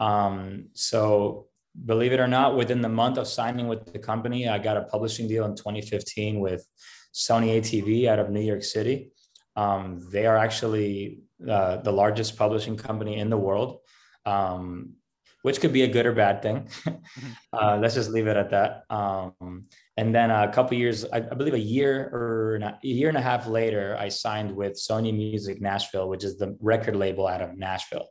Um, 0.00 0.70
so 0.72 1.46
believe 1.84 2.12
it 2.12 2.20
or 2.20 2.26
not, 2.26 2.56
within 2.56 2.80
the 2.80 2.88
month 2.88 3.18
of 3.18 3.28
signing 3.28 3.68
with 3.68 3.92
the 3.92 3.98
company, 3.98 4.48
I 4.48 4.58
got 4.58 4.76
a 4.76 4.82
publishing 4.82 5.28
deal 5.28 5.44
in 5.44 5.54
2015 5.54 6.40
with 6.40 6.66
Sony 7.14 7.58
ATV 7.58 8.08
out 8.08 8.18
of 8.18 8.30
New 8.30 8.40
York 8.40 8.64
City. 8.64 9.12
Um, 9.56 10.00
they 10.10 10.26
are 10.26 10.36
actually 10.36 11.20
uh, 11.48 11.78
the 11.78 11.92
largest 11.92 12.36
publishing 12.36 12.76
company 12.76 13.18
in 13.18 13.30
the 13.30 13.36
world, 13.36 13.78
um, 14.24 14.94
which 15.42 15.60
could 15.60 15.72
be 15.72 15.82
a 15.82 15.88
good 15.88 16.06
or 16.06 16.12
bad 16.12 16.42
thing. 16.42 16.68
Mm-hmm. 16.84 17.22
uh, 17.52 17.78
let's 17.78 17.94
just 17.94 18.10
leave 18.10 18.26
it 18.26 18.36
at 18.36 18.50
that. 18.50 18.84
Um, 18.90 19.66
and 19.96 20.14
then 20.14 20.30
a 20.30 20.52
couple 20.52 20.76
years, 20.76 21.04
I, 21.04 21.18
I, 21.18 21.34
believe 21.34 21.54
a 21.54 21.58
year 21.58 22.10
or 22.12 22.56
a 22.56 22.78
year 22.82 23.08
and 23.08 23.16
a 23.16 23.22
half 23.22 23.46
later, 23.46 23.96
I 23.98 24.08
signed 24.08 24.54
with 24.54 24.74
Sony 24.74 25.14
Music 25.14 25.60
Nashville, 25.60 26.08
which 26.08 26.24
is 26.24 26.36
the 26.36 26.56
record 26.60 26.96
label 26.96 27.26
out 27.26 27.42
of 27.42 27.56
Nashville. 27.56 28.08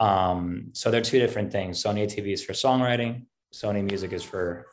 Um, 0.00 0.70
so 0.72 0.90
they're 0.90 1.00
two 1.00 1.20
different 1.20 1.52
things. 1.52 1.82
Sony 1.82 2.04
ATV 2.04 2.32
is 2.32 2.44
for 2.44 2.52
songwriting. 2.52 3.26
Sony 3.54 3.84
Music 3.84 4.12
is 4.12 4.22
for 4.24 4.66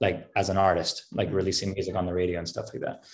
like 0.00 0.28
as 0.36 0.50
an 0.50 0.58
artist, 0.58 1.06
like 1.12 1.28
mm-hmm. 1.28 1.36
releasing 1.36 1.72
music 1.72 1.94
on 1.94 2.06
the 2.06 2.12
radio 2.12 2.38
and 2.38 2.48
stuff 2.48 2.66
like 2.74 2.82
that. 2.82 3.04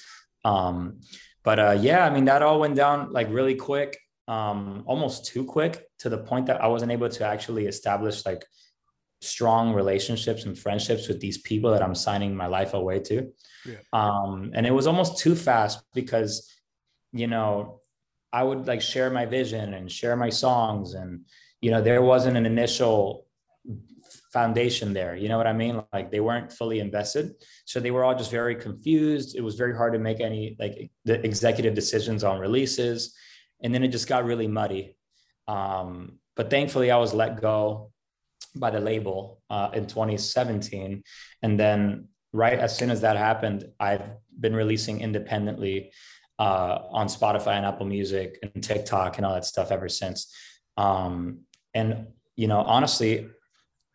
Um, 0.48 1.00
but 1.42 1.58
uh, 1.58 1.76
yeah, 1.80 2.04
I 2.04 2.10
mean, 2.10 2.24
that 2.26 2.42
all 2.42 2.60
went 2.60 2.76
down 2.76 3.12
like 3.12 3.28
really 3.30 3.54
quick, 3.54 3.98
um, 4.26 4.82
almost 4.86 5.26
too 5.26 5.44
quick 5.44 5.86
to 6.00 6.08
the 6.08 6.18
point 6.18 6.46
that 6.46 6.62
I 6.62 6.66
wasn't 6.66 6.92
able 6.92 7.08
to 7.08 7.24
actually 7.24 7.66
establish 7.66 8.26
like 8.26 8.44
strong 9.20 9.72
relationships 9.72 10.44
and 10.44 10.58
friendships 10.58 11.08
with 11.08 11.20
these 11.20 11.38
people 11.38 11.70
that 11.72 11.82
I'm 11.82 11.94
signing 11.94 12.36
my 12.36 12.46
life 12.46 12.74
away 12.74 13.00
to. 13.00 13.32
Yeah. 13.66 13.76
Um, 13.92 14.52
and 14.54 14.66
it 14.66 14.72
was 14.72 14.86
almost 14.86 15.18
too 15.18 15.34
fast 15.34 15.82
because, 15.94 16.52
you 17.12 17.26
know, 17.26 17.80
I 18.32 18.42
would 18.44 18.66
like 18.66 18.82
share 18.82 19.10
my 19.10 19.26
vision 19.26 19.74
and 19.74 19.90
share 19.90 20.16
my 20.16 20.28
songs. 20.28 20.94
And, 20.94 21.24
you 21.60 21.70
know, 21.70 21.80
there 21.80 22.02
wasn't 22.02 22.36
an 22.36 22.46
initial 22.46 23.26
foundation 24.38 24.92
there. 24.92 25.16
You 25.16 25.28
know 25.30 25.38
what 25.40 25.50
I 25.54 25.56
mean? 25.62 25.74
Like 25.92 26.10
they 26.12 26.22
weren't 26.28 26.52
fully 26.52 26.78
invested. 26.86 27.24
So 27.70 27.80
they 27.80 27.92
were 27.94 28.04
all 28.04 28.16
just 28.22 28.30
very 28.40 28.56
confused. 28.66 29.28
It 29.38 29.44
was 29.48 29.56
very 29.62 29.74
hard 29.80 29.92
to 29.94 29.98
make 30.08 30.20
any 30.20 30.42
like 30.62 30.76
the 31.04 31.16
executive 31.30 31.74
decisions 31.74 32.20
on 32.28 32.38
releases. 32.38 32.98
And 33.62 33.74
then 33.74 33.82
it 33.82 33.88
just 33.88 34.08
got 34.12 34.24
really 34.24 34.46
muddy. 34.60 34.84
Um, 35.56 35.88
but 36.36 36.50
thankfully, 36.50 36.88
I 36.96 36.98
was 37.04 37.12
let 37.22 37.40
go 37.40 37.90
by 38.54 38.70
the 38.70 38.82
label 38.90 39.18
uh, 39.50 39.70
in 39.78 39.84
2017. 39.86 41.02
And 41.42 41.52
then, 41.62 42.08
right 42.32 42.58
as 42.66 42.76
soon 42.78 42.90
as 42.90 43.00
that 43.00 43.16
happened, 43.16 43.60
I've 43.80 44.08
been 44.44 44.54
releasing 44.54 45.00
independently 45.00 45.90
uh, 46.38 46.74
on 47.00 47.06
Spotify 47.08 47.54
and 47.58 47.66
Apple 47.66 47.86
Music 47.86 48.38
and 48.42 48.62
TikTok 48.62 49.16
and 49.16 49.26
all 49.26 49.34
that 49.34 49.46
stuff 49.46 49.72
ever 49.72 49.88
since. 49.88 50.18
Um, 50.76 51.40
and 51.74 51.88
you 52.36 52.46
know, 52.46 52.60
honestly, 52.76 53.12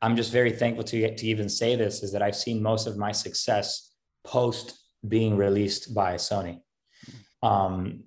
I'm 0.04 0.18
just 0.18 0.32
very 0.34 0.52
thankful 0.52 0.84
to 0.84 1.16
to 1.16 1.26
even 1.28 1.48
say 1.48 1.76
this 1.76 2.04
is 2.04 2.12
that 2.12 2.22
I've 2.22 2.36
seen 2.36 2.62
most 2.62 2.88
of 2.88 2.98
my 2.98 3.14
success 3.14 3.68
post 4.24 4.78
being 5.16 5.38
released 5.38 5.94
by 5.96 6.16
Sony. 6.16 6.60
Um, 7.42 8.04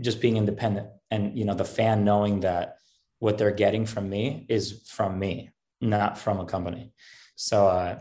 just 0.00 0.20
being 0.20 0.36
independent 0.36 0.88
and 1.10 1.38
you 1.38 1.44
know 1.44 1.54
the 1.54 1.64
fan 1.64 2.04
knowing 2.04 2.40
that 2.40 2.76
what 3.18 3.38
they're 3.38 3.58
getting 3.64 3.86
from 3.86 4.10
me 4.10 4.44
is 4.48 4.82
from 4.88 5.18
me, 5.18 5.50
not 5.80 6.18
from 6.18 6.40
a 6.40 6.44
company. 6.44 6.92
So 7.36 7.66
uh, 7.66 7.98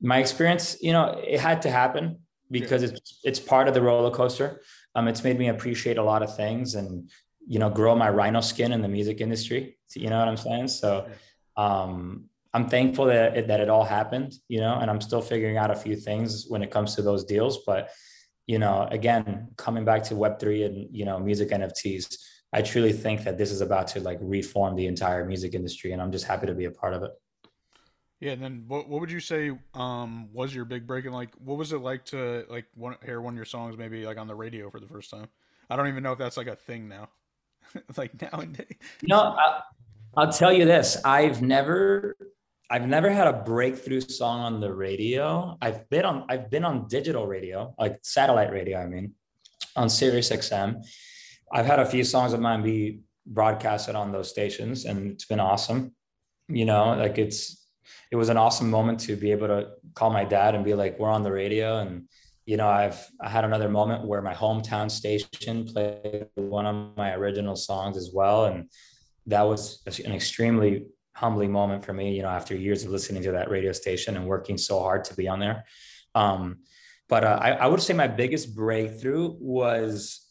my 0.00 0.18
experience, 0.18 0.76
you 0.80 0.92
know, 0.92 1.22
it 1.26 1.40
had 1.40 1.62
to 1.62 1.70
happen 1.70 2.18
because 2.50 2.82
yeah. 2.82 2.90
it's 2.90 3.20
it's 3.24 3.40
part 3.40 3.68
of 3.68 3.74
the 3.74 3.82
roller 3.82 4.10
coaster. 4.10 4.60
Um, 4.94 5.06
it's 5.06 5.22
made 5.22 5.38
me 5.38 5.48
appreciate 5.48 5.98
a 5.98 6.02
lot 6.02 6.22
of 6.22 6.34
things 6.36 6.74
and 6.74 7.08
you 7.46 7.58
know 7.60 7.70
grow 7.70 7.94
my 7.94 8.10
rhino 8.10 8.40
skin 8.40 8.72
in 8.72 8.82
the 8.82 8.88
music 8.88 9.20
industry. 9.20 9.78
You 9.94 10.10
know 10.10 10.18
what 10.18 10.28
I'm 10.28 10.36
saying? 10.36 10.68
So 10.68 11.06
um, 11.56 12.28
I'm 12.54 12.68
thankful 12.68 13.06
that 13.06 13.36
it, 13.36 13.48
that 13.48 13.60
it 13.60 13.68
all 13.68 13.84
happened. 13.84 14.34
You 14.48 14.60
know, 14.60 14.78
and 14.80 14.90
I'm 14.90 15.00
still 15.00 15.22
figuring 15.22 15.56
out 15.56 15.70
a 15.70 15.76
few 15.76 15.96
things 15.96 16.46
when 16.48 16.62
it 16.62 16.70
comes 16.70 16.94
to 16.96 17.02
those 17.02 17.24
deals. 17.24 17.58
But 17.66 17.90
you 18.46 18.58
know, 18.58 18.88
again, 18.90 19.48
coming 19.56 19.84
back 19.84 20.02
to 20.04 20.16
Web 20.16 20.40
three 20.40 20.64
and 20.64 20.88
you 20.94 21.04
know 21.04 21.18
music 21.18 21.50
NFTs. 21.50 22.18
I 22.50 22.62
truly 22.62 22.94
think 22.94 23.24
that 23.24 23.36
this 23.36 23.52
is 23.52 23.60
about 23.60 23.88
to 23.88 24.00
like 24.00 24.18
reform 24.22 24.74
the 24.74 24.86
entire 24.86 25.24
music 25.24 25.54
industry, 25.54 25.92
and 25.92 26.00
I'm 26.00 26.10
just 26.10 26.24
happy 26.24 26.46
to 26.46 26.54
be 26.54 26.64
a 26.64 26.70
part 26.70 26.94
of 26.94 27.02
it. 27.02 27.10
Yeah, 28.20 28.32
and 28.32 28.42
then 28.42 28.64
what 28.66 28.88
what 28.88 29.00
would 29.00 29.10
you 29.10 29.20
say 29.20 29.52
um, 29.74 30.28
was 30.32 30.54
your 30.54 30.64
big 30.64 30.86
break 30.86 31.04
and 31.04 31.14
like 31.14 31.30
what 31.36 31.56
was 31.56 31.72
it 31.72 31.78
like 31.78 32.04
to 32.06 32.44
like 32.48 32.64
one, 32.74 32.96
hear 33.04 33.20
one 33.20 33.34
of 33.34 33.36
your 33.36 33.44
songs 33.44 33.76
maybe 33.76 34.04
like 34.04 34.18
on 34.18 34.26
the 34.26 34.34
radio 34.34 34.70
for 34.70 34.80
the 34.80 34.88
first 34.88 35.10
time? 35.10 35.28
I 35.70 35.76
don't 35.76 35.88
even 35.88 36.02
know 36.02 36.12
if 36.12 36.18
that's 36.18 36.36
like 36.36 36.48
a 36.48 36.56
thing 36.56 36.88
now, 36.88 37.10
like 37.96 38.20
nowadays. 38.20 38.76
You 39.02 39.08
know, 39.08 39.20
I, 39.20 39.60
I'll 40.16 40.32
tell 40.32 40.52
you 40.52 40.64
this: 40.64 40.96
I've 41.04 41.42
never 41.42 42.16
I've 42.70 42.86
never 42.86 43.10
had 43.10 43.26
a 43.26 43.32
breakthrough 43.32 44.00
song 44.00 44.40
on 44.40 44.60
the 44.60 44.72
radio. 44.72 45.56
I've 45.60 45.88
been 45.88 46.04
on 46.04 46.26
I've 46.28 46.50
been 46.50 46.64
on 46.64 46.86
digital 46.88 47.26
radio, 47.26 47.74
like 47.78 47.98
satellite 48.02 48.52
radio. 48.52 48.78
I 48.78 48.86
mean, 48.86 49.14
on 49.76 49.88
Sirius 49.88 50.30
XM. 50.30 50.84
I've 51.50 51.66
had 51.66 51.78
a 51.78 51.86
few 51.86 52.04
songs 52.04 52.34
of 52.34 52.40
mine 52.40 52.62
be 52.62 53.00
broadcasted 53.26 53.94
on 53.94 54.12
those 54.12 54.28
stations, 54.28 54.84
and 54.84 55.12
it's 55.12 55.24
been 55.24 55.40
awesome. 55.40 55.94
You 56.48 56.66
know, 56.66 56.94
like 56.94 57.16
it's 57.16 57.58
it 58.10 58.16
was 58.16 58.28
an 58.28 58.36
awesome 58.36 58.70
moment 58.70 59.00
to 59.00 59.16
be 59.16 59.32
able 59.32 59.48
to 59.48 59.68
call 59.94 60.10
my 60.10 60.24
dad 60.24 60.54
and 60.54 60.64
be 60.64 60.74
like, 60.74 60.98
we're 60.98 61.10
on 61.10 61.22
the 61.22 61.32
radio. 61.32 61.78
And, 61.78 62.08
you 62.46 62.56
know, 62.56 62.68
I've, 62.68 63.04
I 63.20 63.28
had 63.28 63.44
another 63.44 63.68
moment 63.68 64.06
where 64.06 64.22
my 64.22 64.34
hometown 64.34 64.90
station 64.90 65.66
played 65.66 66.26
one 66.34 66.66
of 66.66 66.96
my 66.96 67.14
original 67.14 67.56
songs 67.56 67.96
as 67.96 68.10
well. 68.12 68.46
And 68.46 68.70
that 69.26 69.42
was 69.42 69.82
an 70.04 70.12
extremely 70.12 70.86
humbling 71.18 71.50
moment 71.50 71.84
for 71.84 71.92
me, 71.92 72.14
you 72.14 72.22
know, 72.22 72.28
after 72.28 72.54
years 72.54 72.84
of 72.84 72.90
listening 72.90 73.22
to 73.24 73.32
that 73.32 73.50
radio 73.50 73.72
station 73.72 74.16
and 74.16 74.26
working 74.26 74.56
so 74.56 74.78
hard 74.80 75.04
to 75.04 75.14
be 75.14 75.26
on 75.26 75.40
there. 75.40 75.64
Um, 76.14 76.58
but 77.08 77.24
uh, 77.24 77.38
I, 77.40 77.50
I 77.52 77.66
would 77.66 77.82
say 77.82 77.92
my 77.92 78.06
biggest 78.06 78.54
breakthrough 78.54 79.34
was 79.40 80.24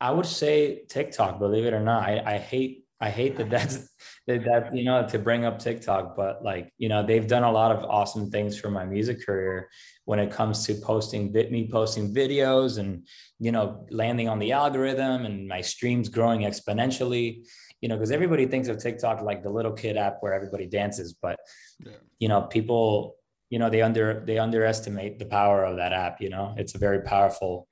I 0.00 0.10
would 0.10 0.26
say 0.26 0.82
TikTok, 0.88 1.38
believe 1.38 1.64
it 1.64 1.72
or 1.72 1.80
not. 1.80 2.02
I, 2.02 2.34
I 2.34 2.38
hate 2.38 2.84
I 3.00 3.10
hate 3.10 3.36
that 3.36 3.50
that's 3.50 3.76
that, 4.26 4.44
that 4.44 4.76
you 4.76 4.84
know 4.84 5.06
to 5.08 5.18
bring 5.18 5.44
up 5.44 5.58
TikTok, 5.58 6.16
but 6.16 6.44
like 6.44 6.72
you 6.78 6.88
know 6.88 7.04
they've 7.04 7.26
done 7.26 7.44
a 7.44 7.50
lot 7.50 7.72
of 7.74 7.84
awesome 7.84 8.30
things 8.30 8.58
for 8.58 8.70
my 8.70 8.84
music 8.84 9.24
career 9.26 9.68
when 10.04 10.18
it 10.18 10.30
comes 10.30 10.66
to 10.66 10.74
posting 10.74 11.32
bit 11.32 11.50
me 11.50 11.68
posting 11.70 12.14
videos 12.14 12.78
and 12.78 13.06
you 13.38 13.52
know 13.52 13.86
landing 13.90 14.28
on 14.28 14.38
the 14.38 14.52
algorithm 14.52 15.24
and 15.24 15.48
my 15.48 15.60
streams 15.60 16.08
growing 16.08 16.40
exponentially. 16.40 17.44
You 17.82 17.88
know 17.88 17.96
because 17.96 18.10
everybody 18.10 18.46
thinks 18.46 18.68
of 18.68 18.78
TikTok 18.78 19.20
like 19.20 19.42
the 19.42 19.50
little 19.50 19.72
kid 19.72 19.98
app 19.98 20.18
where 20.20 20.32
everybody 20.32 20.66
dances, 20.66 21.14
but 21.20 21.38
yeah. 21.80 21.92
you 22.18 22.28
know 22.28 22.42
people 22.42 23.16
you 23.50 23.58
know 23.58 23.68
they 23.68 23.82
under 23.82 24.24
they 24.26 24.38
underestimate 24.38 25.18
the 25.18 25.26
power 25.26 25.64
of 25.64 25.76
that 25.76 25.92
app. 25.92 26.22
You 26.22 26.30
know 26.30 26.54
it's 26.56 26.74
a 26.74 26.78
very 26.78 27.02
powerful 27.02 27.68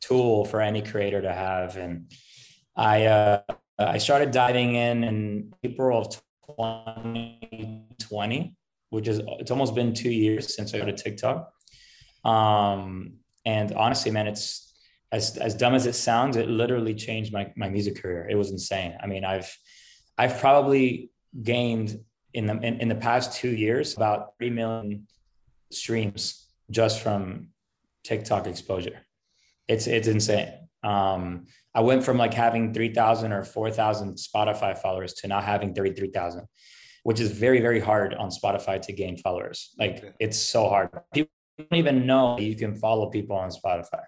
tool 0.00 0.44
for 0.44 0.60
any 0.60 0.82
creator 0.82 1.20
to 1.20 1.32
have 1.32 1.76
and. 1.76 2.12
I 2.76 3.06
uh, 3.06 3.40
I 3.78 3.98
started 3.98 4.30
diving 4.30 4.74
in 4.74 5.04
in 5.04 5.52
April 5.62 5.98
of 5.98 6.08
2020, 6.46 8.56
which 8.90 9.08
is 9.08 9.20
it's 9.40 9.50
almost 9.50 9.74
been 9.74 9.94
two 9.94 10.10
years 10.10 10.54
since 10.54 10.74
I 10.74 10.78
got 10.78 10.88
a 10.88 10.92
TikTok. 10.92 11.50
Um, 12.24 13.14
and 13.44 13.72
honestly, 13.72 14.10
man, 14.10 14.28
it's 14.28 14.73
as 15.14 15.36
as 15.36 15.54
dumb 15.54 15.74
as 15.74 15.86
it 15.86 15.94
sounds, 15.94 16.36
it 16.36 16.48
literally 16.48 16.94
changed 16.94 17.32
my 17.32 17.52
my 17.56 17.68
music 17.68 17.94
career. 18.00 18.26
It 18.28 18.34
was 18.34 18.50
insane. 18.50 18.92
I 19.02 19.06
mean, 19.06 19.24
I've 19.24 19.50
I've 20.18 20.38
probably 20.40 21.10
gained 21.42 22.00
in 22.32 22.46
the 22.46 22.56
in, 22.68 22.80
in 22.80 22.88
the 22.88 23.00
past 23.08 23.26
two 23.40 23.54
years 23.64 23.96
about 23.96 24.36
three 24.38 24.50
million 24.50 25.06
streams 25.70 26.48
just 26.70 27.00
from 27.00 27.48
TikTok 28.02 28.46
exposure. 28.46 28.98
It's 29.68 29.86
it's 29.86 30.08
insane. 30.08 30.52
Um, 30.82 31.46
I 31.76 31.80
went 31.80 32.04
from 32.04 32.18
like 32.18 32.34
having 32.34 32.74
3,000 32.74 33.32
or 33.32 33.42
4,000 33.42 34.16
Spotify 34.16 34.76
followers 34.76 35.14
to 35.14 35.26
now 35.26 35.40
having 35.40 35.74
33,000, 35.74 36.46
which 37.04 37.20
is 37.20 37.32
very, 37.32 37.60
very 37.60 37.80
hard 37.80 38.14
on 38.14 38.28
Spotify 38.28 38.80
to 38.82 38.92
gain 38.92 39.16
followers. 39.16 39.74
Like 39.78 40.04
it's 40.20 40.38
so 40.38 40.68
hard. 40.68 40.90
People 41.14 41.32
don't 41.58 41.78
even 41.78 42.06
know 42.06 42.38
you 42.38 42.54
can 42.54 42.76
follow 42.76 43.08
people 43.08 43.34
on 43.36 43.50
Spotify. 43.50 44.04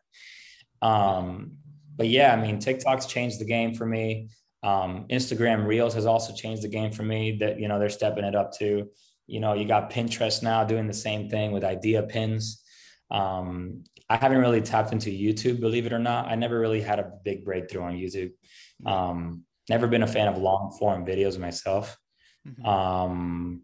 Um, 0.83 1.59
but 1.97 2.09
yeah, 2.09 2.33
I 2.33 2.37
mean, 2.40 2.59
TikTok's 2.59 3.06
changed 3.06 3.40
the 3.40 3.45
game 3.45 3.75
for 3.75 3.87
me. 3.87 4.28
Um, 4.62 5.06
Instagram 5.11 5.66
Reels 5.66 5.95
has 5.95 6.06
also 6.06 6.35
changed 6.35 6.62
the 6.62 6.68
game 6.68 6.92
for 6.92 7.02
me 7.02 7.38
that, 7.38 7.61
you 7.61 7.68
know, 7.68 7.78
they're 7.78 7.88
stepping 7.88 8.25
it 8.25 8.35
up 8.35 8.52
too. 8.52 8.88
You 9.26 9.40
know, 9.40 9.54
you 9.54 9.66
got 9.66 9.90
Pinterest 9.90 10.42
now 10.42 10.64
doing 10.64 10.87
the 10.87 10.95
same 10.95 11.28
thing 11.28 11.52
with 11.52 11.64
idea 11.64 12.02
pins. 12.02 12.62
Um, 13.11 13.85
I 14.09 14.16
haven't 14.16 14.38
really 14.38 14.61
tapped 14.61 14.92
into 14.92 15.11
YouTube, 15.11 15.61
believe 15.61 15.87
it 15.87 15.92
or 15.92 15.99
not. 15.99 16.26
I 16.26 16.35
never 16.35 16.59
really 16.59 16.80
had 16.80 16.99
a 16.99 17.11
big 17.25 17.45
breakthrough 17.45 17.83
on 17.83 17.95
YouTube. 17.95 18.33
Um, 18.85 19.45
never 19.68 19.87
been 19.87 20.02
a 20.02 20.06
fan 20.06 20.28
of 20.28 20.38
long 20.38 20.76
form 20.78 21.04
videos 21.04 21.38
myself. 21.38 21.99
Mm-hmm. 22.47 22.66
Um, 22.66 23.62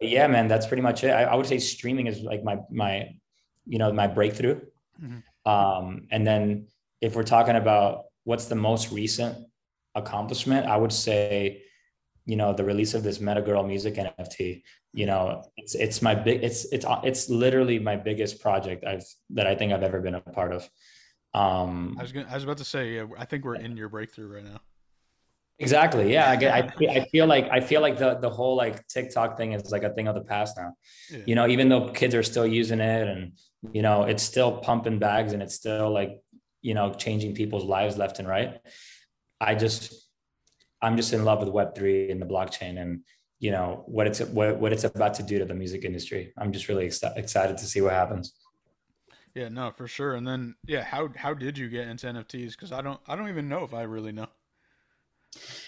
yeah, 0.00 0.26
man, 0.26 0.48
that's 0.48 0.66
pretty 0.66 0.82
much 0.82 1.04
it. 1.04 1.10
I, 1.10 1.24
I, 1.24 1.34
would 1.34 1.46
say 1.46 1.58
streaming 1.58 2.06
is 2.06 2.20
like 2.20 2.42
my 2.42 2.58
my, 2.70 3.10
you 3.66 3.78
know, 3.78 3.92
my 3.92 4.06
breakthrough. 4.06 4.60
Mm-hmm. 5.02 5.18
Um, 5.46 6.06
and 6.10 6.26
then 6.26 6.68
if 7.00 7.14
we're 7.14 7.22
talking 7.22 7.56
about 7.56 8.04
what's 8.24 8.46
the 8.46 8.54
most 8.54 8.90
recent 8.90 9.36
accomplishment, 9.94 10.66
I 10.66 10.76
would 10.76 10.92
say 10.92 11.62
you 12.26 12.36
know 12.36 12.52
the 12.52 12.64
release 12.64 12.94
of 12.94 13.02
this 13.02 13.20
meta 13.20 13.42
girl 13.42 13.62
music 13.62 13.94
nft 13.94 14.62
you 14.92 15.06
know 15.06 15.42
it's 15.56 15.74
it's 15.74 16.00
my 16.00 16.14
big 16.14 16.42
it's 16.42 16.64
it's 16.72 16.86
it's 17.02 17.28
literally 17.28 17.78
my 17.78 17.96
biggest 17.96 18.40
project 18.40 18.84
i've 18.84 19.04
that 19.30 19.46
i 19.46 19.54
think 19.54 19.72
i've 19.72 19.82
ever 19.82 20.00
been 20.00 20.14
a 20.14 20.20
part 20.20 20.52
of. 20.52 20.68
Um 21.34 21.96
i 21.98 22.02
was 22.02 22.12
gonna, 22.12 22.26
i 22.30 22.34
was 22.34 22.44
about 22.44 22.58
to 22.58 22.64
say 22.64 22.94
yeah, 22.94 23.06
i 23.18 23.24
think 23.24 23.44
we're 23.44 23.56
in 23.56 23.76
your 23.76 23.88
breakthrough 23.88 24.32
right 24.32 24.44
now 24.44 24.60
exactly 25.58 26.12
yeah 26.12 26.30
i 26.30 26.36
get 26.36 26.52
I, 26.52 26.68
I 26.90 27.04
feel 27.06 27.26
like 27.26 27.48
i 27.50 27.60
feel 27.60 27.80
like 27.80 27.96
the 27.96 28.16
the 28.16 28.30
whole 28.30 28.56
like 28.56 28.86
tiktok 28.88 29.36
thing 29.36 29.52
is 29.52 29.70
like 29.70 29.84
a 29.84 29.90
thing 29.90 30.08
of 30.08 30.14
the 30.16 30.22
past 30.22 30.56
now 30.56 30.72
yeah. 31.10 31.18
you 31.26 31.34
know 31.36 31.46
even 31.46 31.68
though 31.68 31.90
kids 31.90 32.14
are 32.14 32.24
still 32.24 32.46
using 32.46 32.80
it 32.80 33.06
and 33.06 33.32
you 33.72 33.82
know 33.82 34.02
it's 34.02 34.22
still 34.22 34.58
pumping 34.58 34.98
bags 34.98 35.32
and 35.32 35.42
it's 35.42 35.54
still 35.54 35.92
like 35.92 36.20
you 36.60 36.74
know 36.74 36.92
changing 36.92 37.34
people's 37.34 37.64
lives 37.64 37.96
left 37.96 38.18
and 38.18 38.26
right 38.26 38.58
i 39.40 39.54
just 39.54 40.04
I'm 40.84 40.96
just 40.96 41.14
in 41.14 41.24
love 41.24 41.40
with 41.40 41.48
Web3 41.48 42.10
and 42.10 42.20
the 42.20 42.26
blockchain 42.26 42.80
and 42.80 43.00
you 43.40 43.50
know 43.50 43.82
what 43.86 44.06
it's 44.06 44.20
what, 44.20 44.58
what 44.58 44.72
it's 44.72 44.84
about 44.84 45.14
to 45.14 45.22
do 45.22 45.38
to 45.38 45.44
the 45.44 45.54
music 45.54 45.84
industry. 45.84 46.32
I'm 46.38 46.52
just 46.52 46.68
really 46.68 46.86
ex- 46.86 47.02
excited 47.16 47.56
to 47.58 47.64
see 47.64 47.80
what 47.80 47.92
happens. 47.92 48.34
Yeah, 49.34 49.48
no, 49.48 49.72
for 49.72 49.88
sure. 49.88 50.14
And 50.14 50.26
then 50.26 50.54
yeah, 50.66 50.84
how 50.84 51.08
how 51.16 51.34
did 51.34 51.58
you 51.58 51.68
get 51.68 51.88
into 51.88 52.06
NFTs? 52.06 52.52
Because 52.52 52.70
I 52.70 52.82
don't 52.82 53.00
I 53.08 53.16
don't 53.16 53.28
even 53.28 53.48
know 53.48 53.64
if 53.64 53.74
I 53.74 53.82
really 53.82 54.12
know. 54.12 54.28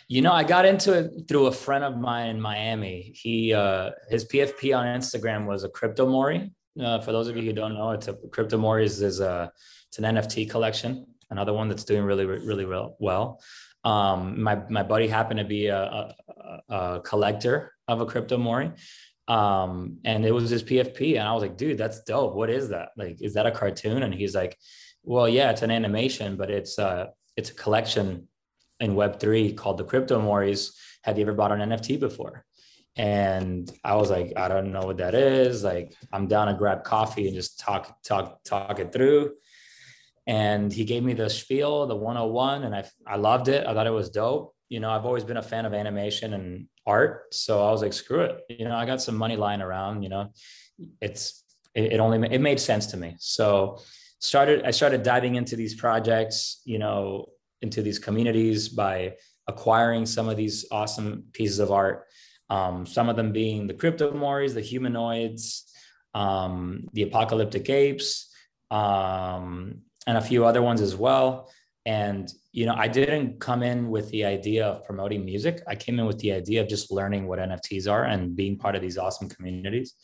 You 0.08 0.22
know, 0.22 0.32
I 0.32 0.44
got 0.44 0.66
into 0.66 0.92
it 0.92 1.28
through 1.28 1.46
a 1.46 1.52
friend 1.52 1.84
of 1.84 1.96
mine 1.96 2.28
in 2.28 2.40
Miami. 2.40 3.12
He 3.14 3.52
uh 3.52 3.90
his 4.08 4.24
PFP 4.24 4.76
on 4.76 4.86
Instagram 4.86 5.46
was 5.46 5.64
a 5.64 5.68
crypto 5.68 6.06
mori. 6.06 6.52
Uh, 6.80 7.00
for 7.00 7.12
those 7.12 7.28
of 7.28 7.36
you 7.36 7.42
who 7.42 7.52
don't 7.52 7.74
know, 7.74 7.92
it's 7.92 8.06
a 8.06 8.14
crypto 8.30 8.58
mori 8.58 8.84
is, 8.84 9.00
is 9.00 9.20
a 9.20 9.50
it's 9.88 9.98
an 9.98 10.04
NFT 10.04 10.48
collection. 10.50 11.06
Another 11.30 11.52
one 11.52 11.68
that's 11.68 11.84
doing 11.84 12.04
really 12.04 12.24
really 12.24 12.66
well 12.66 13.40
um, 13.86 14.42
my 14.42 14.56
my 14.68 14.82
buddy 14.82 15.06
happened 15.06 15.38
to 15.38 15.44
be 15.44 15.68
a, 15.68 15.78
a, 15.78 16.14
a 16.68 17.00
collector 17.02 17.72
of 17.86 18.00
a 18.00 18.06
crypto 18.06 18.36
mori 18.36 18.72
um, 19.28 19.98
and 20.04 20.26
it 20.26 20.32
was 20.32 20.50
his 20.50 20.62
pfp 20.62 21.12
and 21.18 21.26
i 21.26 21.32
was 21.32 21.42
like 21.42 21.56
dude 21.56 21.78
that's 21.78 22.02
dope 22.02 22.34
what 22.34 22.50
is 22.50 22.68
that 22.70 22.88
like 22.96 23.22
is 23.22 23.34
that 23.34 23.46
a 23.46 23.50
cartoon 23.50 24.02
and 24.02 24.12
he's 24.12 24.34
like 24.34 24.58
well 25.04 25.28
yeah 25.28 25.50
it's 25.50 25.62
an 25.62 25.70
animation 25.70 26.36
but 26.36 26.50
it's 26.50 26.78
uh 26.78 27.06
it's 27.36 27.50
a 27.50 27.54
collection 27.54 28.28
in 28.80 28.94
web3 28.94 29.56
called 29.56 29.78
the 29.78 29.84
crypto 29.84 30.20
moris 30.20 30.72
have 31.02 31.18
you 31.18 31.22
ever 31.22 31.32
bought 31.32 31.52
an 31.52 31.70
nft 31.70 32.00
before 32.00 32.44
and 32.96 33.70
i 33.84 33.94
was 33.94 34.10
like 34.10 34.32
i 34.36 34.48
don't 34.48 34.72
know 34.72 34.82
what 34.82 34.98
that 34.98 35.14
is 35.14 35.62
like 35.64 35.94
i'm 36.12 36.26
down 36.26 36.46
to 36.46 36.54
grab 36.54 36.84
coffee 36.84 37.26
and 37.26 37.36
just 37.36 37.58
talk 37.58 38.02
talk 38.02 38.42
talk 38.44 38.78
it 38.78 38.92
through 38.92 39.32
and 40.26 40.72
he 40.72 40.84
gave 40.84 41.04
me 41.04 41.14
the 41.14 41.30
spiel, 41.30 41.86
the 41.86 41.94
101, 41.94 42.64
and 42.64 42.74
I 42.74 42.84
I 43.06 43.16
loved 43.16 43.48
it. 43.48 43.66
I 43.66 43.74
thought 43.74 43.86
it 43.86 43.90
was 43.90 44.10
dope. 44.10 44.54
You 44.68 44.80
know, 44.80 44.90
I've 44.90 45.06
always 45.06 45.22
been 45.22 45.36
a 45.36 45.42
fan 45.42 45.66
of 45.66 45.72
animation 45.72 46.34
and 46.34 46.66
art, 46.84 47.32
so 47.32 47.64
I 47.64 47.70
was 47.70 47.82
like, 47.82 47.92
screw 47.92 48.22
it. 48.22 48.40
You 48.48 48.64
know, 48.64 48.74
I 48.74 48.86
got 48.86 49.00
some 49.00 49.16
money 49.16 49.36
lying 49.36 49.60
around. 49.60 50.02
You 50.02 50.08
know, 50.08 50.32
it's 51.00 51.44
it, 51.74 51.92
it 51.94 52.00
only 52.00 52.28
it 52.28 52.40
made 52.40 52.58
sense 52.58 52.86
to 52.86 52.96
me. 52.96 53.14
So 53.18 53.78
started 54.18 54.64
I 54.64 54.72
started 54.72 55.04
diving 55.04 55.36
into 55.36 55.54
these 55.54 55.76
projects. 55.76 56.60
You 56.64 56.80
know, 56.80 57.26
into 57.62 57.82
these 57.82 57.98
communities 57.98 58.68
by 58.68 59.14
acquiring 59.48 60.06
some 60.06 60.28
of 60.28 60.36
these 60.36 60.66
awesome 60.70 61.24
pieces 61.32 61.58
of 61.58 61.70
art. 61.70 62.04
Um, 62.50 62.86
some 62.86 63.08
of 63.08 63.16
them 63.16 63.32
being 63.32 63.66
the 63.66 63.74
cryptomories, 63.74 64.54
the 64.54 64.60
humanoids, 64.60 65.64
um, 66.14 66.88
the 66.92 67.02
apocalyptic 67.02 67.68
apes, 67.68 68.32
um, 68.70 69.82
and 70.06 70.18
a 70.18 70.20
few 70.20 70.44
other 70.44 70.62
ones 70.62 70.80
as 70.80 70.96
well. 70.96 71.50
And, 71.84 72.32
you 72.52 72.66
know, 72.66 72.74
I 72.76 72.88
didn't 72.88 73.38
come 73.40 73.62
in 73.62 73.90
with 73.90 74.10
the 74.10 74.24
idea 74.24 74.66
of 74.66 74.84
promoting 74.84 75.24
music. 75.24 75.62
I 75.68 75.76
came 75.76 76.00
in 76.00 76.06
with 76.06 76.18
the 76.18 76.32
idea 76.32 76.60
of 76.60 76.68
just 76.68 76.90
learning 76.90 77.28
what 77.28 77.38
NFTs 77.38 77.90
are 77.90 78.04
and 78.04 78.34
being 78.34 78.58
part 78.58 78.74
of 78.74 78.82
these 78.82 78.98
awesome 78.98 79.28
communities. 79.28 79.94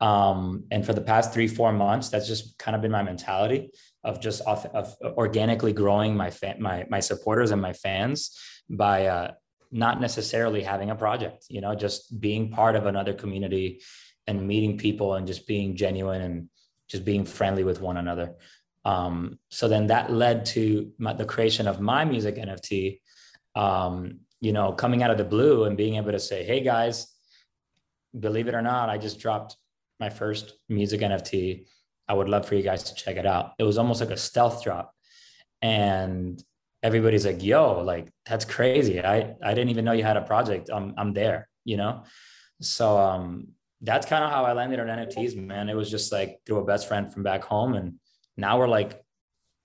Um, 0.00 0.64
and 0.70 0.84
for 0.84 0.92
the 0.92 1.00
past 1.00 1.32
three, 1.32 1.48
four 1.48 1.72
months, 1.72 2.10
that's 2.10 2.28
just 2.28 2.58
kind 2.58 2.76
of 2.76 2.82
been 2.82 2.92
my 2.92 3.02
mentality 3.02 3.70
of 4.06 4.20
just 4.20 4.40
off, 4.46 4.64
of 4.66 4.96
organically 5.02 5.72
growing 5.72 6.16
my 6.16 6.32
my, 6.58 6.86
my 6.88 7.00
supporters 7.00 7.50
and 7.50 7.60
my 7.60 7.72
fans 7.72 8.38
by, 8.70 9.06
uh, 9.06 9.32
not 9.72 10.00
necessarily 10.00 10.62
having 10.62 10.90
a 10.90 10.94
project, 10.94 11.44
you 11.50 11.60
know, 11.60 11.74
just 11.74 12.20
being 12.20 12.50
part 12.50 12.76
of 12.76 12.86
another 12.86 13.12
community 13.12 13.82
and 14.26 14.46
meeting 14.46 14.78
people 14.78 15.14
and 15.14 15.26
just 15.26 15.46
being 15.46 15.76
genuine 15.76 16.22
and 16.22 16.48
just 16.88 17.04
being 17.04 17.24
friendly 17.24 17.64
with 17.64 17.80
one 17.80 17.96
another. 17.96 18.36
Um, 18.84 19.40
so 19.50 19.66
then 19.66 19.88
that 19.88 20.12
led 20.12 20.46
to 20.54 20.92
my, 20.98 21.12
the 21.12 21.24
creation 21.24 21.66
of 21.66 21.80
my 21.80 22.04
music 22.04 22.36
NFT. 22.36 23.00
Um, 23.56 24.20
you 24.40 24.52
know, 24.52 24.72
coming 24.72 25.02
out 25.02 25.10
of 25.10 25.18
the 25.18 25.24
blue 25.24 25.64
and 25.64 25.76
being 25.76 25.96
able 25.96 26.12
to 26.12 26.20
say, 26.20 26.44
"Hey 26.44 26.60
guys, 26.60 27.12
believe 28.18 28.48
it 28.48 28.54
or 28.54 28.62
not, 28.62 28.88
I 28.88 28.98
just 28.98 29.18
dropped 29.18 29.56
my 29.98 30.10
first 30.10 30.54
music 30.68 31.00
NFT. 31.00 31.66
I 32.08 32.14
would 32.14 32.28
love 32.28 32.46
for 32.46 32.54
you 32.54 32.62
guys 32.62 32.84
to 32.84 32.94
check 32.94 33.16
it 33.16 33.26
out." 33.26 33.52
It 33.58 33.64
was 33.64 33.78
almost 33.78 34.00
like 34.00 34.10
a 34.10 34.16
stealth 34.16 34.62
drop, 34.62 34.92
and 35.62 36.42
everybody's 36.82 37.26
like, 37.26 37.42
"Yo, 37.42 37.80
like 37.80 38.08
that's 38.24 38.44
crazy! 38.44 39.00
I 39.02 39.34
I 39.42 39.54
didn't 39.54 39.70
even 39.70 39.84
know 39.84 39.92
you 39.92 40.04
had 40.04 40.16
a 40.16 40.22
project. 40.22 40.70
I'm 40.72 40.94
I'm 40.96 41.12
there." 41.12 41.48
You 41.64 41.76
know, 41.76 42.04
so 42.60 42.96
um, 42.98 43.48
that's 43.80 44.06
kind 44.06 44.24
of 44.24 44.30
how 44.30 44.44
I 44.44 44.52
landed 44.52 44.80
on 44.80 44.86
NFTs, 44.86 45.36
man. 45.36 45.68
It 45.68 45.74
was 45.74 45.90
just 45.90 46.12
like 46.12 46.40
through 46.46 46.58
a 46.58 46.64
best 46.64 46.88
friend 46.88 47.12
from 47.12 47.22
back 47.22 47.44
home. 47.44 47.74
And 47.74 47.94
now 48.36 48.58
we're 48.58 48.68
like, 48.68 49.02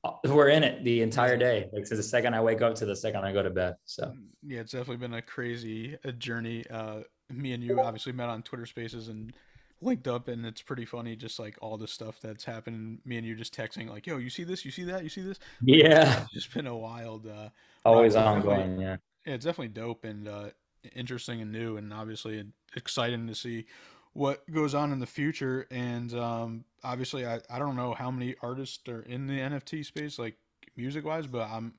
uh, 0.04 0.12
we're 0.26 0.50
in 0.50 0.64
it 0.64 0.84
the 0.84 1.02
entire 1.02 1.38
day. 1.38 1.70
Like 1.72 1.86
since 1.86 2.00
the 2.00 2.04
second 2.04 2.34
I 2.34 2.42
wake 2.42 2.62
up 2.62 2.76
to 2.76 2.86
the 2.86 2.96
second 2.96 3.24
I 3.24 3.32
go 3.32 3.44
to 3.44 3.50
bed. 3.50 3.76
So 3.86 4.14
yeah, 4.46 4.62
it's 4.62 4.72
definitely 4.72 4.98
been 4.98 5.14
a 5.14 5.22
crazy 5.22 5.98
a 6.04 6.12
journey. 6.12 6.66
Uh, 6.70 7.02
me 7.30 7.54
and 7.54 7.64
you 7.64 7.80
obviously 7.80 8.12
met 8.12 8.30
on 8.30 8.42
Twitter 8.42 8.66
Spaces 8.66 9.08
and 9.08 9.32
linked 9.82 10.08
up, 10.08 10.28
and 10.28 10.46
it's 10.46 10.62
pretty 10.62 10.86
funny. 10.86 11.16
Just 11.16 11.40
like 11.40 11.58
all 11.62 11.78
the 11.78 11.88
stuff 11.88 12.20
that's 12.22 12.44
happened. 12.44 13.00
Me 13.06 13.18
and 13.18 13.26
you 13.26 13.36
just 13.36 13.56
texting 13.56 13.90
like, 13.90 14.08
"Yo, 14.08 14.18
you 14.18 14.30
see 14.30 14.44
this? 14.44 14.64
You 14.66 14.72
see 14.72 14.84
that? 14.86 15.04
You 15.04 15.10
see 15.10 15.22
this?" 15.22 15.40
Yeah, 15.62 16.22
it's 16.24 16.34
just 16.34 16.54
been 16.54 16.68
a 16.68 16.78
wild. 16.78 17.28
Uh, 17.28 17.50
Always 17.86 18.16
ongoing. 18.16 18.80
Yeah. 18.80 18.98
Yeah, 19.26 19.36
it's 19.36 19.46
definitely 19.46 19.70
dope 19.70 20.04
and 20.04 20.28
uh, 20.28 20.50
interesting 20.96 21.42
and 21.42 21.52
new, 21.52 21.78
and 21.78 21.94
obviously 21.94 22.44
exciting 22.76 23.28
to 23.28 23.36
see 23.36 23.66
what 24.14 24.50
goes 24.52 24.74
on 24.74 24.92
in 24.92 25.00
the 25.00 25.06
future. 25.06 25.68
And 25.72 26.14
um, 26.16 26.66
obviously, 26.84 27.26
I, 27.26 27.40
I 27.50 27.60
don't 27.60 27.76
know 27.76 27.94
how 27.94 28.12
many 28.12 28.36
artists 28.42 28.88
are 28.90 29.02
in 29.02 29.28
the 29.28 29.38
NFT 29.40 29.86
space, 29.86 30.18
like 30.20 30.38
music 30.76 31.06
wise, 31.06 31.28
but 31.28 31.50
I'm 31.50 31.74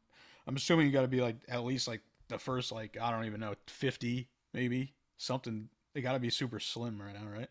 I'm 0.47 0.57
assuming 0.57 0.87
you 0.87 0.93
got 0.93 1.03
to 1.03 1.09
be 1.09 1.21
like 1.21 1.37
at 1.49 1.65
least 1.65 1.89
like 1.89 2.01
the 2.29 2.39
first 2.39 2.73
like 2.73 2.97
I 3.01 3.11
don't 3.11 3.25
even 3.25 3.41
know 3.41 3.55
fifty 3.67 4.29
maybe 4.55 4.95
something. 5.17 5.69
They 5.95 6.01
got 6.01 6.13
to 6.13 6.21
be 6.21 6.31
super 6.31 6.59
slim 6.59 7.01
right 7.01 7.15
now, 7.15 7.29
right? 7.29 7.49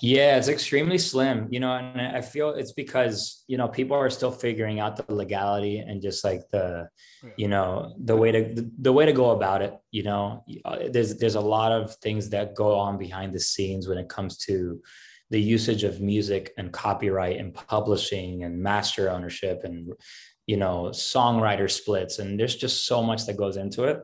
Yeah, 0.00 0.36
it's 0.36 0.48
extremely 0.48 0.98
slim, 0.98 1.48
you 1.50 1.60
know, 1.60 1.72
and 1.72 2.00
I 2.00 2.22
feel 2.22 2.50
it's 2.50 2.72
because, 2.72 3.44
you 3.46 3.58
know, 3.58 3.68
people 3.68 3.96
are 3.96 4.10
still 4.10 4.32
figuring 4.32 4.80
out 4.80 4.96
the 4.96 5.14
legality 5.14 5.78
and 5.78 6.00
just 6.00 6.24
like 6.24 6.48
the, 6.50 6.88
you 7.36 7.46
know, 7.46 7.94
the 8.02 8.16
way 8.16 8.32
to 8.32 8.68
the, 8.80 8.92
way 8.92 9.06
to 9.06 9.12
go 9.12 9.30
about 9.30 9.62
it, 9.62 9.76
you 9.90 10.02
know. 10.02 10.44
Uh, 10.64 10.88
there's 10.90 11.18
there's 11.18 11.34
a 11.34 11.40
lot 11.40 11.72
of 11.72 11.94
things 11.96 12.30
that 12.30 12.54
go 12.54 12.78
on 12.78 12.96
behind 12.98 13.32
the 13.32 13.40
scenes 13.40 13.86
when 13.86 13.98
it 13.98 14.08
comes 14.08 14.38
to 14.38 14.80
the 15.30 15.40
usage 15.40 15.84
of 15.84 16.00
music 16.00 16.52
and 16.56 16.72
copyright 16.72 17.38
and 17.38 17.54
publishing 17.54 18.44
and 18.44 18.62
master 18.62 19.10
ownership 19.10 19.62
and 19.64 19.92
you 20.46 20.56
know, 20.56 20.90
songwriter 20.92 21.70
splits 21.70 22.18
and 22.18 22.38
there's 22.38 22.56
just 22.56 22.86
so 22.86 23.02
much 23.02 23.26
that 23.26 23.36
goes 23.36 23.56
into 23.56 23.84
it. 23.84 24.00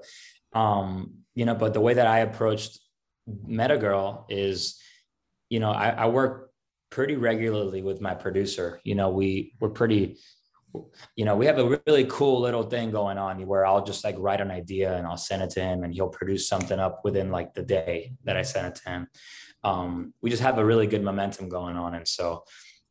Um, 0.53 1.15
you 1.35 1.45
know, 1.45 1.55
but 1.55 1.75
the 1.75 1.81
way 1.81 1.95
that 1.95 2.07
I 2.07 2.21
approached 2.21 2.79
Metagirl 3.29 4.25
is 4.29 4.81
you 5.49 5.61
know, 5.61 5.71
I, 5.71 5.91
I 5.91 6.07
work 6.07 6.51
pretty 6.91 7.17
regularly 7.17 7.83
with 7.83 8.01
my 8.01 8.15
producer. 8.15 8.81
You 8.85 8.95
know, 8.95 9.11
we 9.11 9.55
we're 9.61 9.71
pretty, 9.71 10.19
you 11.17 11.25
know, 11.25 11.37
we 11.37 11.47
have 11.47 11.59
a 11.59 11.81
really 11.87 12.07
cool 12.09 12.41
little 12.41 12.63
thing 12.63 12.91
going 12.91 13.19
on 13.19 13.45
where 13.47 13.67
I'll 13.67 13.85
just 13.85 14.05
like 14.05 14.17
write 14.19 14.41
an 14.41 14.51
idea 14.51 14.97
and 14.97 15.07
I'll 15.07 15.17
send 15.17 15.43
it 15.43 15.51
to 15.51 15.61
him 15.61 15.85
and 15.85 15.93
he'll 15.93 16.09
produce 16.09 16.49
something 16.49 16.79
up 16.79 17.01
within 17.05 17.31
like 17.31 17.55
the 17.55 17.63
day 17.63 18.13
that 18.25 18.37
I 18.37 18.43
send 18.43 18.67
it 18.69 18.75
to 18.77 18.91
him. 18.91 19.09
Um, 19.65 20.15
we 20.23 20.31
just 20.31 20.43
have 20.43 20.59
a 20.59 20.65
really 20.65 20.87
good 20.87 21.03
momentum 21.03 21.49
going 21.49 21.77
on. 21.77 21.95
And 21.95 22.07
so, 22.07 22.45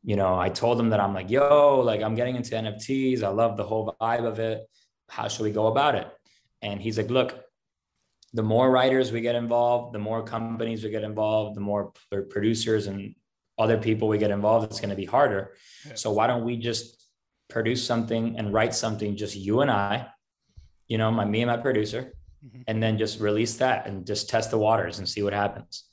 you 0.04 0.16
know, 0.16 0.38
I 0.38 0.48
told 0.48 0.78
him 0.78 0.90
that 0.90 1.00
I'm 1.00 1.14
like, 1.14 1.30
yo, 1.30 1.80
like 1.80 2.02
I'm 2.02 2.14
getting 2.14 2.36
into 2.36 2.54
NFTs. 2.54 3.22
I 3.22 3.28
love 3.28 3.56
the 3.56 3.64
whole 3.64 3.96
vibe 4.00 4.26
of 4.26 4.38
it. 4.38 4.62
How 5.08 5.28
should 5.28 5.44
we 5.44 5.50
go 5.50 5.68
about 5.68 5.94
it? 5.94 6.06
And 6.60 6.80
he's 6.80 6.98
like, 6.98 7.10
look, 7.10 7.42
the 8.32 8.42
more 8.42 8.70
writers 8.70 9.10
we 9.10 9.20
get 9.20 9.34
involved, 9.34 9.94
the 9.94 9.98
more 9.98 10.22
companies 10.22 10.84
we 10.84 10.90
get 10.90 11.02
involved, 11.02 11.56
the 11.56 11.60
more 11.60 11.92
producers 12.30 12.86
and 12.86 13.14
other 13.58 13.78
people 13.78 14.06
we 14.06 14.18
get 14.18 14.30
involved, 14.30 14.70
it's 14.70 14.80
going 14.80 14.90
to 14.90 14.96
be 14.96 15.04
harder. 15.04 15.54
Yeah. 15.86 15.94
So 15.94 16.12
why 16.12 16.26
don't 16.26 16.44
we 16.44 16.56
just 16.56 17.08
produce 17.48 17.84
something 17.84 18.38
and 18.38 18.52
write 18.52 18.74
something, 18.74 19.16
just 19.16 19.34
you 19.34 19.60
and 19.62 19.70
I, 19.70 20.08
you 20.86 20.98
know, 20.98 21.10
my 21.10 21.24
me 21.24 21.42
and 21.42 21.50
my 21.50 21.56
producer, 21.56 22.12
mm-hmm. 22.44 22.62
and 22.66 22.82
then 22.82 22.98
just 22.98 23.20
release 23.20 23.56
that 23.56 23.86
and 23.86 24.06
just 24.06 24.28
test 24.28 24.50
the 24.50 24.58
waters 24.58 24.98
and 24.98 25.08
see 25.08 25.22
what 25.22 25.32
happens. 25.32 25.84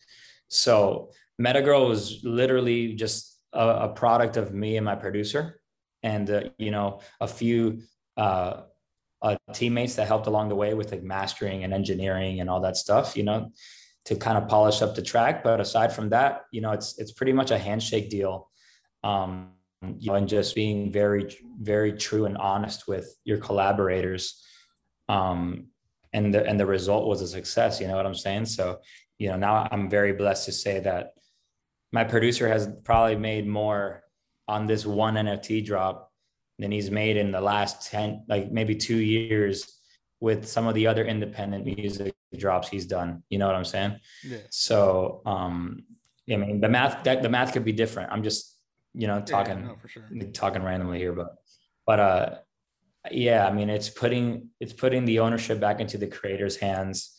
So 0.49 1.11
Metagirl 1.41 1.87
was 1.87 2.23
literally 2.23 2.93
just 2.93 3.39
a, 3.53 3.67
a 3.67 3.89
product 3.89 4.37
of 4.37 4.53
me 4.53 4.77
and 4.77 4.85
my 4.85 4.95
producer, 4.95 5.59
and 6.03 6.29
uh, 6.29 6.41
you 6.57 6.71
know, 6.71 6.99
a 7.19 7.27
few 7.27 7.81
uh, 8.17 8.61
uh, 9.21 9.35
teammates 9.53 9.95
that 9.95 10.07
helped 10.07 10.27
along 10.27 10.49
the 10.49 10.55
way 10.55 10.73
with 10.73 10.91
like 10.91 11.03
mastering 11.03 11.63
and 11.63 11.73
engineering 11.73 12.39
and 12.39 12.49
all 12.49 12.61
that 12.61 12.77
stuff, 12.77 13.15
you 13.17 13.23
know, 13.23 13.51
to 14.05 14.15
kind 14.15 14.37
of 14.37 14.47
polish 14.47 14.81
up 14.81 14.95
the 14.95 15.01
track. 15.01 15.43
But 15.43 15.59
aside 15.59 15.93
from 15.93 16.09
that, 16.09 16.41
you 16.51 16.61
know, 16.61 16.71
it's 16.71 16.97
it's 16.99 17.11
pretty 17.11 17.33
much 17.33 17.51
a 17.51 17.57
handshake 17.57 18.09
deal, 18.09 18.49
um, 19.03 19.51
you 19.97 20.11
know, 20.11 20.15
and 20.15 20.27
just 20.27 20.55
being 20.55 20.91
very 20.91 21.35
very 21.59 21.93
true 21.93 22.25
and 22.25 22.37
honest 22.37 22.87
with 22.87 23.15
your 23.23 23.37
collaborators, 23.37 24.43
um, 25.09 25.67
and 26.13 26.33
the 26.33 26.45
and 26.45 26.59
the 26.59 26.65
result 26.65 27.07
was 27.07 27.21
a 27.21 27.27
success. 27.27 27.81
You 27.81 27.87
know 27.87 27.95
what 27.95 28.05
I'm 28.05 28.15
saying? 28.15 28.45
So, 28.45 28.79
you 29.17 29.29
know, 29.29 29.37
now 29.37 29.67
I'm 29.71 29.89
very 29.89 30.13
blessed 30.13 30.45
to 30.45 30.51
say 30.51 30.79
that 30.81 31.13
my 31.91 32.03
producer 32.03 32.47
has 32.47 32.69
probably 32.83 33.15
made 33.15 33.47
more 33.47 34.03
on 34.47 34.67
this 34.67 34.85
one 34.85 35.15
NFT 35.15 35.65
drop 35.65 36.11
than 36.59 36.71
he's 36.71 36.89
made 36.89 37.17
in 37.17 37.31
the 37.31 37.41
last 37.41 37.89
10 37.89 38.25
like 38.27 38.51
maybe 38.51 38.75
two 38.75 38.97
years 38.97 39.79
with 40.19 40.47
some 40.47 40.67
of 40.67 40.73
the 40.75 40.87
other 40.87 41.05
independent 41.05 41.65
music 41.65 42.13
drops 42.37 42.69
he's 42.69 42.85
done 42.85 43.23
you 43.29 43.37
know 43.37 43.47
what 43.47 43.55
i'm 43.55 43.65
saying 43.65 43.95
yeah. 44.23 44.37
so 44.49 45.21
um 45.25 45.83
i 46.31 46.35
mean 46.35 46.59
the 46.61 46.69
math 46.69 47.03
that 47.03 47.21
the 47.21 47.29
math 47.29 47.53
could 47.53 47.65
be 47.65 47.71
different 47.71 48.11
i'm 48.11 48.23
just 48.23 48.57
you 48.93 49.07
know 49.07 49.21
talking 49.21 49.59
yeah, 49.59 49.67
no, 49.67 49.75
for 49.81 49.87
sure. 49.87 50.09
talking 50.33 50.63
randomly 50.63 50.97
here 50.97 51.13
but 51.13 51.35
but 51.85 51.99
uh 51.99 52.35
yeah 53.11 53.47
i 53.47 53.51
mean 53.51 53.69
it's 53.69 53.89
putting 53.89 54.49
it's 54.59 54.73
putting 54.73 55.05
the 55.05 55.19
ownership 55.19 55.59
back 55.59 55.79
into 55.79 55.97
the 55.97 56.07
creator's 56.07 56.57
hands 56.57 57.11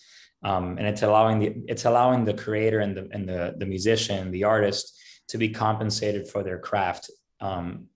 um, 0.42 0.76
and 0.78 0.86
it's 0.86 1.02
allowing 1.02 1.38
the 1.38 1.54
it's 1.66 1.86
allowing 1.86 2.24
the 2.24 2.34
creator 2.34 2.80
and 2.80 2.96
the 2.96 3.08
and 3.10 3.28
the 3.28 3.54
the 3.56 3.66
musician 3.66 4.30
the 4.30 4.44
artist 4.44 4.98
to 5.28 5.38
be 5.38 5.48
compensated 5.48 6.28
for 6.28 6.42
their 6.42 6.58
craft 6.58 7.10
um, 7.40 7.86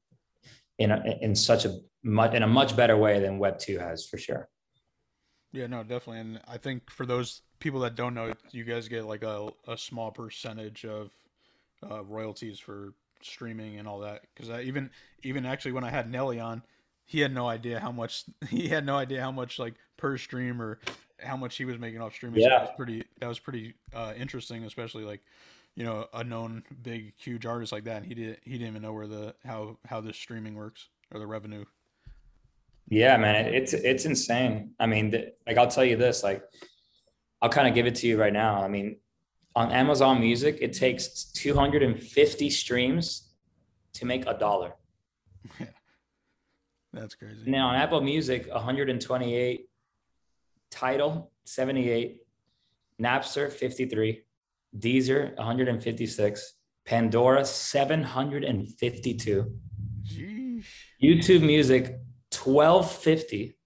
in 0.81 0.91
a, 0.91 1.03
in 1.21 1.35
such 1.37 1.67
a 1.67 1.79
much 2.03 2.35
in 2.35 2.43
a 2.43 2.47
much 2.47 2.75
better 2.75 2.97
way 2.97 3.21
than 3.21 3.39
Web 3.39 3.59
two 3.59 3.79
has 3.79 4.07
for 4.07 4.19
sure. 4.19 4.49
Yeah, 5.53 5.67
no, 5.67 5.83
definitely, 5.83 6.21
and 6.21 6.41
I 6.49 6.57
think 6.57 6.91
for 6.91 7.07
those 7.07 7.43
people 7.59 7.81
that 7.81 7.95
don't 7.95 8.15
know, 8.15 8.33
you 8.51 8.65
guys 8.65 8.89
get 8.89 9.05
like 9.05 9.23
a, 9.23 9.49
a 9.69 9.77
small 9.77 10.11
percentage 10.11 10.85
of 10.85 11.11
uh, 11.89 12.03
royalties 12.05 12.59
for 12.59 12.95
streaming 13.21 13.79
and 13.79 13.87
all 13.87 14.01
that. 14.01 14.23
Because 14.35 14.51
I 14.51 14.63
even 14.63 14.91
even 15.23 15.45
actually 15.45 15.73
when 15.73 15.85
I 15.85 15.91
had 15.91 16.11
Nelly 16.11 16.41
on, 16.41 16.63
he 17.05 17.21
had 17.21 17.35
no 17.35 17.47
idea 17.47 17.79
how 17.79 17.93
much 17.93 18.25
he 18.49 18.69
had 18.69 18.87
no 18.87 18.97
idea 18.97 19.21
how 19.21 19.33
much 19.33 19.59
like 19.59 19.75
per 19.99 20.17
stream 20.17 20.63
or 20.63 20.79
how 21.19 21.37
much 21.37 21.57
he 21.57 21.67
was 21.67 21.79
making 21.79 22.01
off 22.01 22.15
streaming. 22.15 22.41
Yeah, 22.41 22.47
so 22.47 22.51
that 22.51 22.61
was 22.63 22.77
pretty 22.77 23.05
that 23.21 23.29
was 23.29 23.39
pretty 23.39 23.75
uh, 23.93 24.15
interesting, 24.17 24.65
especially 24.65 25.05
like 25.05 25.21
you 25.77 25.85
know 25.85 26.07
a 26.13 26.25
known 26.25 26.63
big 26.83 27.13
huge 27.17 27.47
artist 27.47 27.73
like 27.73 27.85
that 27.85 27.99
and 27.99 28.07
he 28.07 28.15
didn't 28.15 28.39
he 28.45 28.53
didn't 28.53 28.69
even 28.69 28.83
know 28.83 28.93
where 28.93 29.07
the 29.07 29.35
how 29.45 29.77
how 29.87 30.01
this 30.01 30.17
streaming 30.17 30.55
works 30.55 30.89
or 31.13 31.19
the 31.19 31.27
revenue. 31.27 31.65
Yeah, 32.89 33.17
man, 33.17 33.47
it's 33.47 33.73
it's 33.73 34.05
insane. 34.05 34.73
I 34.81 34.87
mean, 34.87 35.15
like 35.47 35.57
I'll 35.57 35.69
tell 35.69 35.85
you 35.85 35.97
this, 35.97 36.23
like 36.25 36.43
I'll 37.41 37.49
kind 37.49 37.69
of 37.69 37.75
give 37.75 37.87
it 37.87 37.95
to 37.97 38.07
you 38.07 38.21
right 38.21 38.33
now. 38.33 38.63
I 38.63 38.69
mean, 38.69 38.97
on 39.55 39.71
Amazon 39.71 40.21
Music, 40.21 40.59
it 40.61 40.73
takes 40.73 41.25
250 41.25 42.51
streams 42.51 43.29
to 43.95 44.07
make 44.07 44.27
a 44.27 44.35
dollar. 44.35 44.75
Yeah. 45.59 45.67
That's 46.93 47.15
crazy. 47.15 47.49
Now 47.49 47.69
on 47.69 47.77
Apple 47.77 48.01
Music, 48.01 48.49
128, 48.51 49.69
Tidal 50.71 51.31
78, 51.45 52.23
Napster 53.01 53.53
53, 53.53 54.23
Deezer 54.79 55.37
156, 55.37 56.55
Pandora 56.85 57.45
752, 57.45 59.59
Jeez. 60.05 60.65
YouTube 61.03 61.43
Music 61.43 61.99
1250, 62.33 63.57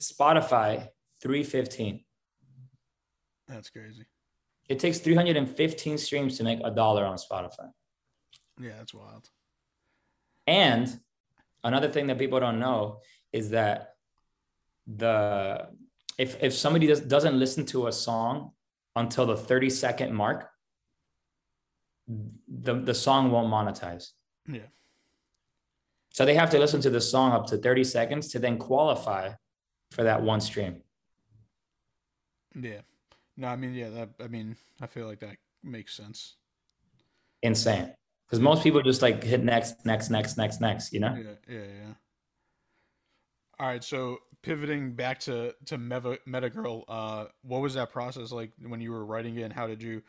Spotify 0.00 0.88
315. 1.22 2.04
That's 3.48 3.70
crazy. 3.70 4.06
It 4.68 4.78
takes 4.78 5.00
315 5.00 5.98
streams 5.98 6.38
to 6.38 6.44
make 6.44 6.60
a 6.62 6.70
dollar 6.70 7.04
on 7.04 7.16
Spotify. 7.16 7.70
Yeah, 8.60 8.74
that's 8.78 8.94
wild. 8.94 9.28
And 10.46 11.00
another 11.64 11.88
thing 11.88 12.06
that 12.06 12.18
people 12.18 12.38
don't 12.38 12.60
know 12.60 13.00
is 13.32 13.50
that 13.50 13.94
the 14.86 15.68
if 16.18 16.42
if 16.42 16.54
somebody 16.54 16.86
does, 16.86 17.00
doesn't 17.00 17.38
listen 17.38 17.64
to 17.66 17.86
a 17.86 17.92
song 17.92 18.52
until 19.00 19.26
the 19.26 19.36
30 19.36 19.70
second 19.70 20.14
mark 20.14 20.50
the 22.48 22.74
the 22.74 22.94
song 22.94 23.30
won't 23.30 23.48
monetize. 23.48 24.10
Yeah. 24.46 24.68
So 26.12 26.24
they 26.24 26.34
have 26.34 26.50
to 26.50 26.58
listen 26.58 26.80
to 26.82 26.90
the 26.90 27.00
song 27.00 27.32
up 27.32 27.46
to 27.46 27.56
30 27.56 27.84
seconds 27.84 28.28
to 28.28 28.38
then 28.38 28.58
qualify 28.58 29.30
for 29.92 30.02
that 30.04 30.22
one 30.22 30.40
stream. 30.40 30.82
Yeah. 32.54 32.80
No 33.36 33.48
i 33.48 33.56
mean 33.56 33.74
yeah 33.74 33.90
that 33.90 34.10
i 34.20 34.26
mean 34.26 34.56
i 34.80 34.86
feel 34.86 35.06
like 35.06 35.20
that 35.20 35.36
makes 35.62 35.94
sense. 35.94 36.36
Insane. 37.42 37.94
Because 38.26 38.40
most 38.40 38.62
people 38.62 38.82
just 38.82 39.02
like 39.02 39.22
hit 39.22 39.42
next 39.42 39.86
next 39.86 40.10
next 40.10 40.36
next 40.36 40.60
next 40.60 40.92
you 40.92 41.00
know? 41.00 41.14
Yeah 41.16 41.34
yeah 41.48 41.66
yeah. 41.82 41.94
All 43.58 43.66
right 43.66 43.84
so 43.84 44.18
pivoting 44.42 44.92
back 44.92 45.20
to 45.20 45.54
to 45.66 45.78
Meta, 45.78 46.18
Metagirl, 46.26 46.84
uh, 46.88 47.26
what 47.42 47.60
was 47.60 47.74
that 47.74 47.92
process 47.92 48.32
like 48.32 48.52
when 48.66 48.80
you 48.80 48.92
were 48.92 49.04
writing 49.04 49.36
it, 49.36 49.42
and 49.42 49.52
how 49.52 49.66
did 49.66 49.82
you? 49.82 50.02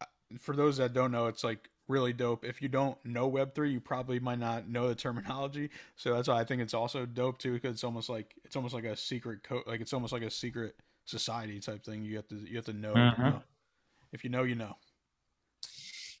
Uh, 0.00 0.06
for 0.38 0.54
those 0.54 0.76
that 0.78 0.92
don't 0.92 1.12
know, 1.12 1.26
it's 1.26 1.44
like 1.44 1.68
really 1.88 2.12
dope. 2.12 2.44
If 2.44 2.60
you 2.60 2.68
don't 2.68 2.96
know 3.04 3.26
Web 3.26 3.54
three, 3.54 3.72
you 3.72 3.80
probably 3.80 4.18
might 4.20 4.38
not 4.38 4.68
know 4.68 4.88
the 4.88 4.94
terminology. 4.94 5.70
So 5.96 6.14
that's 6.14 6.28
why 6.28 6.40
I 6.40 6.44
think 6.44 6.62
it's 6.62 6.74
also 6.74 7.06
dope 7.06 7.38
too, 7.38 7.52
because 7.52 7.74
it's 7.74 7.84
almost 7.84 8.08
like 8.08 8.34
it's 8.44 8.56
almost 8.56 8.74
like 8.74 8.84
a 8.84 8.96
secret 8.96 9.42
code, 9.42 9.64
like 9.66 9.80
it's 9.80 9.92
almost 9.92 10.12
like 10.12 10.22
a 10.22 10.30
secret 10.30 10.76
society 11.04 11.60
type 11.60 11.84
thing. 11.84 12.04
You 12.04 12.16
have 12.16 12.28
to 12.28 12.36
you 12.36 12.56
have 12.56 12.66
to 12.66 12.72
know. 12.72 12.94
Mm-hmm. 12.94 13.22
know. 13.22 13.42
If 14.12 14.24
you 14.24 14.30
know, 14.30 14.44
you 14.44 14.54
know. 14.54 14.76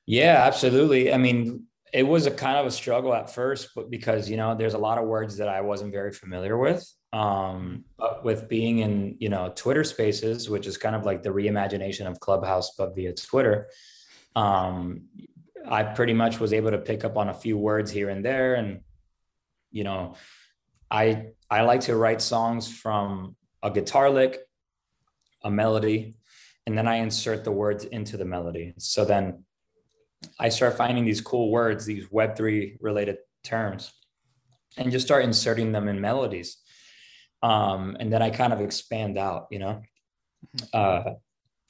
Yeah, 0.06 0.44
absolutely. 0.46 1.12
I 1.12 1.18
mean, 1.18 1.64
it 1.92 2.04
was 2.04 2.26
a 2.26 2.30
kind 2.30 2.58
of 2.58 2.66
a 2.66 2.70
struggle 2.70 3.14
at 3.14 3.30
first, 3.30 3.70
but 3.74 3.90
because 3.90 4.28
you 4.28 4.36
know, 4.36 4.54
there's 4.54 4.74
a 4.74 4.78
lot 4.78 4.98
of 4.98 5.06
words 5.06 5.36
that 5.38 5.48
I 5.48 5.60
wasn't 5.60 5.92
very 5.92 6.12
familiar 6.12 6.56
with. 6.56 6.86
Um, 7.16 7.86
but 7.96 8.26
with 8.26 8.46
being 8.46 8.80
in 8.80 9.16
you 9.20 9.30
know 9.30 9.50
Twitter 9.56 9.84
Spaces, 9.84 10.50
which 10.50 10.66
is 10.66 10.76
kind 10.76 10.94
of 10.94 11.06
like 11.06 11.22
the 11.22 11.30
reimagination 11.30 12.06
of 12.06 12.20
Clubhouse, 12.20 12.72
but 12.76 12.94
via 12.94 13.14
Twitter, 13.14 13.70
um, 14.34 15.06
I 15.66 15.82
pretty 15.82 16.12
much 16.12 16.38
was 16.38 16.52
able 16.52 16.72
to 16.72 16.78
pick 16.78 17.06
up 17.06 17.16
on 17.16 17.30
a 17.30 17.34
few 17.34 17.56
words 17.56 17.90
here 17.90 18.10
and 18.10 18.22
there, 18.22 18.56
and 18.56 18.80
you 19.70 19.82
know, 19.84 20.16
I 20.90 21.28
I 21.50 21.62
like 21.62 21.80
to 21.82 21.96
write 21.96 22.20
songs 22.20 22.70
from 22.70 23.34
a 23.62 23.70
guitar 23.70 24.10
lick, 24.10 24.40
a 25.42 25.50
melody, 25.50 26.16
and 26.66 26.76
then 26.76 26.86
I 26.86 26.96
insert 26.96 27.44
the 27.44 27.52
words 27.52 27.86
into 27.86 28.18
the 28.18 28.26
melody. 28.26 28.74
So 28.76 29.06
then 29.06 29.44
I 30.38 30.50
start 30.50 30.76
finding 30.76 31.06
these 31.06 31.22
cool 31.22 31.50
words, 31.50 31.86
these 31.86 32.08
Web3 32.08 32.76
related 32.80 33.16
terms, 33.42 33.90
and 34.76 34.92
just 34.92 35.06
start 35.06 35.24
inserting 35.24 35.72
them 35.72 35.88
in 35.88 35.98
melodies. 35.98 36.58
Um, 37.46 37.96
and 38.00 38.12
then 38.12 38.22
I 38.22 38.30
kind 38.30 38.52
of 38.52 38.60
expand 38.60 39.16
out, 39.16 39.46
you 39.52 39.60
know. 39.60 39.82
Mm-hmm. 40.58 41.08
Uh, 41.08 41.12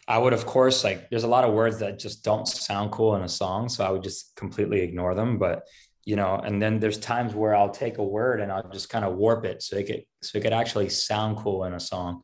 I 0.09 0.17
would, 0.17 0.33
of 0.33 0.47
course, 0.47 0.85
like 0.85 1.11
there's 1.11 1.25
a 1.25 1.29
lot 1.29 1.45
of 1.45 1.53
words 1.53 1.81
that 1.81 1.99
just 1.99 2.25
don't 2.25 2.49
sound 2.49 2.93
cool 2.93 3.15
in 3.17 3.23
a 3.23 3.29
song. 3.29 3.69
So 3.69 3.85
I 3.85 3.91
would 3.91 4.03
just 4.03 4.35
completely 4.37 4.81
ignore 4.81 5.15
them. 5.15 5.37
But, 5.37 5.67
you 6.05 6.17
know, 6.17 6.37
and 6.37 6.63
then 6.63 6.81
there's 6.81 6.99
times 6.99 7.35
where 7.35 7.55
I'll 7.55 7.71
take 7.71 7.99
a 7.99 8.05
word 8.05 8.41
and 8.41 8.51
I'll 8.51 8.71
just 8.71 8.89
kind 8.89 9.05
of 9.05 9.17
warp 9.17 9.45
it 9.45 9.63
so 9.63 9.77
it 9.77 9.87
could, 9.87 10.05
so 10.23 10.39
it 10.39 10.43
could 10.43 10.55
actually 10.55 10.89
sound 10.89 11.37
cool 11.37 11.65
in 11.65 11.75
a 11.75 11.81
song. 11.81 12.23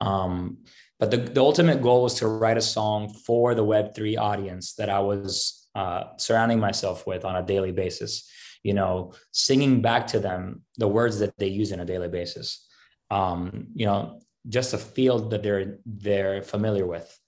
Um, 0.00 0.58
but 1.00 1.10
the, 1.10 1.16
the 1.16 1.40
ultimate 1.40 1.82
goal 1.82 2.04
was 2.04 2.14
to 2.14 2.28
write 2.28 2.58
a 2.58 2.62
song 2.62 3.12
for 3.26 3.56
the 3.56 3.64
Web3 3.64 4.18
audience 4.18 4.74
that 4.74 4.88
I 4.88 5.00
was 5.00 5.66
uh, 5.74 6.04
surrounding 6.18 6.60
myself 6.60 7.06
with 7.08 7.24
on 7.24 7.34
a 7.34 7.42
daily 7.42 7.72
basis, 7.72 8.30
you 8.62 8.74
know, 8.74 9.14
singing 9.32 9.82
back 9.82 10.06
to 10.08 10.20
them 10.20 10.62
the 10.76 10.86
words 10.86 11.18
that 11.18 11.36
they 11.38 11.48
use 11.48 11.72
on 11.72 11.80
a 11.80 11.84
daily 11.84 12.08
basis. 12.08 12.68
Um, 13.10 13.68
you 13.74 13.86
know, 13.86 14.20
just 14.48 14.74
a 14.74 14.78
field 14.78 15.30
that 15.30 15.42
they're 15.42 15.78
they're 15.86 16.42
familiar 16.42 16.86
with. 16.86 17.18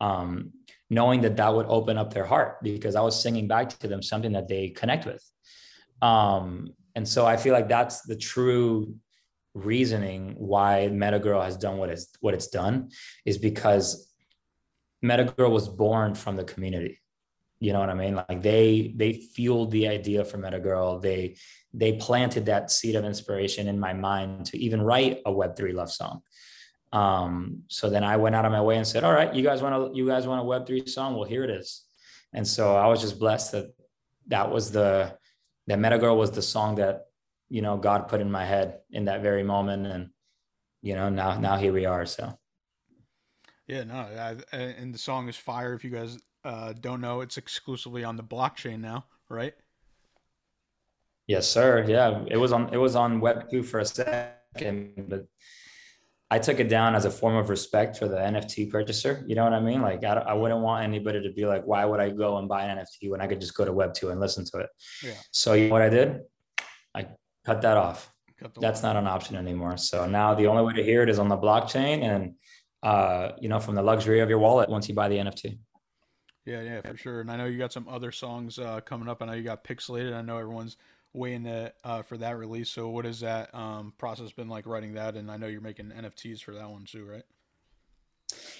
Um, 0.00 0.52
knowing 0.88 1.22
that 1.22 1.36
that 1.36 1.54
would 1.54 1.66
open 1.66 1.98
up 1.98 2.12
their 2.12 2.24
heart 2.24 2.62
because 2.62 2.94
I 2.94 3.00
was 3.00 3.20
singing 3.20 3.48
back 3.48 3.70
to 3.80 3.88
them 3.88 4.02
something 4.02 4.32
that 4.32 4.46
they 4.46 4.68
connect 4.68 5.04
with. 5.04 5.24
Um, 6.00 6.74
and 6.94 7.08
so 7.08 7.26
I 7.26 7.36
feel 7.36 7.52
like 7.52 7.68
that's 7.68 8.02
the 8.02 8.16
true 8.16 8.94
reasoning 9.54 10.34
why 10.36 10.88
Metagirl 10.92 11.42
has 11.42 11.56
done 11.56 11.78
what 11.78 11.88
it's 11.88 12.08
what 12.20 12.34
it's 12.34 12.48
done 12.48 12.90
is 13.24 13.38
because 13.38 14.12
Metagirl 15.04 15.50
was 15.50 15.68
born 15.68 16.14
from 16.14 16.36
the 16.36 16.44
community. 16.44 17.00
You 17.58 17.72
know 17.72 17.80
what 17.80 17.88
I 17.88 17.94
mean? 17.94 18.14
Like 18.14 18.42
they 18.42 18.92
they 18.94 19.14
fueled 19.14 19.70
the 19.70 19.88
idea 19.88 20.24
for 20.24 20.38
Metagirl. 20.38 21.00
They 21.00 21.36
they 21.76 21.92
planted 21.92 22.46
that 22.46 22.70
seed 22.70 22.96
of 22.96 23.04
inspiration 23.04 23.68
in 23.68 23.78
my 23.78 23.92
mind 23.92 24.46
to 24.46 24.58
even 24.58 24.80
write 24.82 25.20
a 25.26 25.30
Web3 25.30 25.74
love 25.74 25.92
song. 25.92 26.22
Um, 26.92 27.62
so 27.68 27.90
then 27.90 28.02
I 28.02 28.16
went 28.16 28.34
out 28.34 28.46
of 28.46 28.52
my 28.52 28.62
way 28.62 28.76
and 28.76 28.86
said, 28.86 29.04
All 29.04 29.12
right, 29.12 29.32
you 29.34 29.42
guys 29.42 29.62
want 29.62 29.92
to 29.92 29.96
you 29.96 30.06
guys 30.06 30.26
want 30.26 30.40
a 30.40 30.44
Web3 30.44 30.88
song? 30.88 31.14
Well, 31.14 31.24
here 31.24 31.44
it 31.44 31.50
is. 31.50 31.84
And 32.32 32.46
so 32.46 32.74
I 32.74 32.86
was 32.86 33.00
just 33.00 33.18
blessed 33.18 33.52
that 33.52 33.66
that 34.28 34.50
was 34.50 34.72
the 34.72 35.16
that 35.66 35.78
Metagirl 35.78 36.16
was 36.16 36.30
the 36.30 36.42
song 36.42 36.76
that 36.76 37.06
you 37.48 37.62
know 37.62 37.76
god 37.76 38.08
put 38.08 38.20
in 38.20 38.30
my 38.30 38.44
head 38.44 38.80
in 38.90 39.04
that 39.04 39.22
very 39.22 39.42
moment 39.42 39.86
and 39.86 40.10
you 40.82 40.94
know 40.94 41.08
now 41.08 41.38
now 41.38 41.56
here 41.56 41.72
we 41.72 41.86
are 41.86 42.06
so 42.06 42.36
yeah 43.66 43.84
no 43.84 43.94
I, 43.94 44.56
and 44.56 44.92
the 44.92 44.98
song 44.98 45.28
is 45.28 45.36
fire 45.36 45.74
if 45.74 45.84
you 45.84 45.90
guys 45.90 46.18
uh, 46.44 46.72
don't 46.80 47.00
know 47.00 47.20
it's 47.20 47.38
exclusively 47.38 48.04
on 48.04 48.16
the 48.16 48.22
blockchain 48.22 48.80
now 48.80 49.04
right 49.28 49.54
yes 51.26 51.48
sir 51.48 51.84
yeah 51.88 52.24
it 52.28 52.36
was 52.36 52.52
on 52.52 52.72
it 52.72 52.76
was 52.76 52.96
on 52.96 53.20
web 53.20 53.50
2 53.50 53.62
for 53.62 53.80
a 53.80 53.84
second 53.84 55.06
but 55.08 55.26
I 56.28 56.40
took 56.40 56.58
it 56.58 56.68
down 56.68 56.96
as 56.96 57.04
a 57.04 57.10
form 57.10 57.36
of 57.36 57.50
respect 57.50 57.96
for 57.96 58.08
the 58.08 58.16
NFT 58.16 58.68
purchaser. 58.68 59.24
You 59.28 59.36
know 59.36 59.44
what 59.44 59.52
I 59.52 59.60
mean? 59.60 59.80
Like, 59.80 60.02
I, 60.02 60.14
I 60.14 60.32
wouldn't 60.32 60.60
want 60.60 60.82
anybody 60.82 61.22
to 61.22 61.30
be 61.30 61.46
like, 61.46 61.64
why 61.64 61.84
would 61.84 62.00
I 62.00 62.10
go 62.10 62.38
and 62.38 62.48
buy 62.48 62.64
an 62.64 62.78
NFT 62.78 63.10
when 63.10 63.20
I 63.20 63.28
could 63.28 63.40
just 63.40 63.54
go 63.54 63.64
to 63.64 63.72
Web2 63.72 64.10
and 64.10 64.18
listen 64.18 64.44
to 64.46 64.58
it? 64.58 64.70
Yeah. 65.04 65.12
So, 65.30 65.52
you 65.52 65.68
know 65.68 65.74
what 65.74 65.82
I 65.82 65.88
did? 65.88 66.22
I 66.94 67.06
cut 67.44 67.62
that 67.62 67.76
off. 67.76 68.12
Cut 68.40 68.60
That's 68.60 68.82
not 68.82 68.96
an 68.96 69.06
option 69.06 69.36
anymore. 69.36 69.76
So 69.76 70.06
now 70.06 70.34
the 70.34 70.48
only 70.48 70.64
way 70.64 70.72
to 70.72 70.82
hear 70.82 71.02
it 71.02 71.08
is 71.08 71.20
on 71.20 71.28
the 71.28 71.38
blockchain 71.38 72.02
and, 72.02 72.34
uh, 72.82 73.32
you 73.40 73.48
know, 73.48 73.60
from 73.60 73.76
the 73.76 73.82
luxury 73.82 74.18
of 74.18 74.28
your 74.28 74.40
wallet 74.40 74.68
once 74.68 74.88
you 74.88 74.96
buy 74.96 75.08
the 75.08 75.16
NFT. 75.16 75.58
Yeah, 76.44 76.62
yeah, 76.62 76.80
for 76.80 76.96
sure. 76.96 77.20
And 77.20 77.30
I 77.30 77.36
know 77.36 77.46
you 77.46 77.58
got 77.58 77.72
some 77.72 77.88
other 77.88 78.10
songs 78.10 78.58
uh, 78.58 78.80
coming 78.80 79.08
up. 79.08 79.22
I 79.22 79.26
know 79.26 79.32
you 79.32 79.42
got 79.42 79.64
Pixelated. 79.64 80.12
I 80.12 80.22
know 80.22 80.38
everyone's 80.38 80.76
waiting 81.16 81.44
to, 81.44 81.72
uh, 81.84 82.02
for 82.02 82.16
that 82.18 82.36
release. 82.36 82.70
So 82.70 82.88
what 82.88 83.04
has 83.04 83.20
that 83.20 83.54
um, 83.54 83.92
process 83.98 84.32
been 84.32 84.48
like 84.48 84.66
writing 84.66 84.94
that? 84.94 85.16
And 85.16 85.30
I 85.30 85.36
know 85.36 85.46
you're 85.46 85.60
making 85.60 85.90
NFTs 85.90 86.42
for 86.42 86.54
that 86.54 86.68
one 86.68 86.84
too, 86.84 87.04
right? 87.04 87.24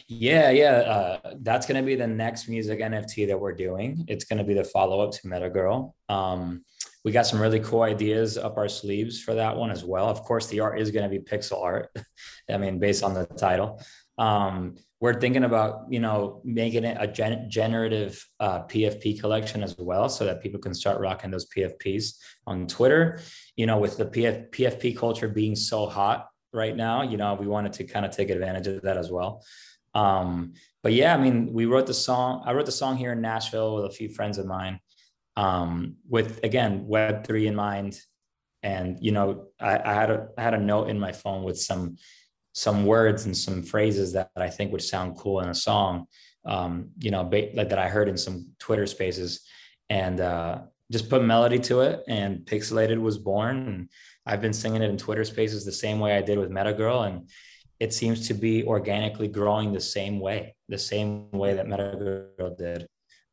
Yeah, 0.08 0.50
yeah. 0.50 0.70
Uh, 0.70 1.34
that's 1.40 1.66
going 1.66 1.80
to 1.80 1.86
be 1.86 1.96
the 1.96 2.06
next 2.06 2.48
music 2.48 2.80
NFT 2.80 3.26
that 3.26 3.38
we're 3.38 3.54
doing. 3.54 4.04
It's 4.08 4.24
going 4.24 4.38
to 4.38 4.44
be 4.44 4.54
the 4.54 4.64
follow 4.64 5.00
up 5.00 5.12
to 5.12 5.26
Metagirl. 5.26 5.92
Um, 6.08 6.64
we 7.04 7.12
got 7.12 7.26
some 7.26 7.40
really 7.40 7.60
cool 7.60 7.82
ideas 7.82 8.38
up 8.38 8.56
our 8.56 8.68
sleeves 8.68 9.20
for 9.20 9.34
that 9.34 9.56
one 9.56 9.70
as 9.70 9.84
well. 9.84 10.08
Of 10.08 10.22
course, 10.22 10.46
the 10.46 10.60
art 10.60 10.80
is 10.80 10.90
going 10.90 11.08
to 11.08 11.08
be 11.08 11.22
pixel 11.22 11.62
art. 11.62 11.90
I 12.50 12.56
mean, 12.56 12.78
based 12.78 13.02
on 13.02 13.14
the 13.14 13.26
title. 13.26 13.80
Um, 14.18 14.76
we're 15.00 15.20
thinking 15.20 15.44
about 15.44 15.86
you 15.90 16.00
know 16.00 16.40
making 16.44 16.84
it 16.84 16.96
a 16.98 17.06
gen- 17.06 17.50
generative 17.50 18.24
uh, 18.40 18.62
PFP 18.64 19.20
collection 19.20 19.62
as 19.62 19.76
well, 19.78 20.08
so 20.08 20.24
that 20.24 20.42
people 20.42 20.60
can 20.60 20.74
start 20.74 21.00
rocking 21.00 21.30
those 21.30 21.48
PFPs 21.48 22.16
on 22.46 22.66
Twitter. 22.66 23.20
You 23.56 23.66
know, 23.66 23.78
with 23.78 23.96
the 23.96 24.06
PF- 24.06 24.50
PFP 24.50 24.96
culture 24.96 25.28
being 25.28 25.56
so 25.56 25.86
hot 25.86 26.28
right 26.52 26.74
now, 26.74 27.02
you 27.02 27.16
know, 27.16 27.34
we 27.34 27.46
wanted 27.46 27.74
to 27.74 27.84
kind 27.84 28.06
of 28.06 28.12
take 28.12 28.30
advantage 28.30 28.66
of 28.66 28.82
that 28.82 28.96
as 28.96 29.10
well. 29.10 29.42
Um, 29.94 30.54
but 30.82 30.92
yeah, 30.92 31.14
I 31.14 31.18
mean, 31.18 31.52
we 31.52 31.66
wrote 31.66 31.86
the 31.86 31.94
song. 31.94 32.42
I 32.46 32.52
wrote 32.52 32.66
the 32.66 32.72
song 32.72 32.96
here 32.96 33.12
in 33.12 33.20
Nashville 33.20 33.76
with 33.76 33.86
a 33.86 33.90
few 33.90 34.08
friends 34.08 34.38
of 34.38 34.46
mine 34.46 34.80
um, 35.36 35.96
with 36.08 36.40
again 36.42 36.86
Web 36.86 37.26
three 37.26 37.46
in 37.46 37.54
mind. 37.54 38.00
And 38.62 38.98
you 39.00 39.12
know, 39.12 39.48
I, 39.60 39.78
I, 39.78 39.94
had 39.94 40.10
a 40.10 40.28
I 40.36 40.42
had 40.42 40.54
a 40.54 40.58
note 40.58 40.88
in 40.88 40.98
my 40.98 41.12
phone 41.12 41.44
with 41.44 41.58
some 41.60 41.98
some 42.56 42.86
words 42.86 43.26
and 43.26 43.36
some 43.36 43.62
phrases 43.62 44.14
that 44.14 44.30
I 44.34 44.48
think 44.48 44.72
would 44.72 44.82
sound 44.82 45.18
cool 45.18 45.40
in 45.40 45.50
a 45.50 45.54
song. 45.54 46.06
Um, 46.46 46.88
you 46.98 47.10
know, 47.10 47.22
ba- 47.22 47.50
like 47.52 47.68
that 47.68 47.78
I 47.78 47.88
heard 47.88 48.08
in 48.08 48.16
some 48.16 48.48
Twitter 48.58 48.86
spaces, 48.86 49.42
and 49.90 50.20
uh, 50.20 50.60
just 50.90 51.10
put 51.10 51.22
melody 51.22 51.58
to 51.58 51.82
it. 51.82 52.02
And 52.08 52.46
Pixelated 52.46 52.98
was 52.98 53.18
born, 53.18 53.68
and 53.68 53.88
I've 54.24 54.40
been 54.40 54.54
singing 54.54 54.80
it 54.80 54.88
in 54.88 54.96
Twitter 54.96 55.24
spaces 55.24 55.66
the 55.66 55.72
same 55.72 56.00
way 56.00 56.16
I 56.16 56.22
did 56.22 56.38
with 56.38 56.50
Meta 56.50 56.72
Girl, 56.72 57.02
and 57.02 57.28
it 57.78 57.92
seems 57.92 58.26
to 58.28 58.34
be 58.34 58.64
organically 58.64 59.28
growing 59.28 59.72
the 59.72 59.80
same 59.80 60.18
way, 60.18 60.56
the 60.70 60.78
same 60.78 61.30
way 61.32 61.52
that 61.54 61.68
Meta 61.68 62.32
Girl 62.38 62.54
did. 62.56 62.86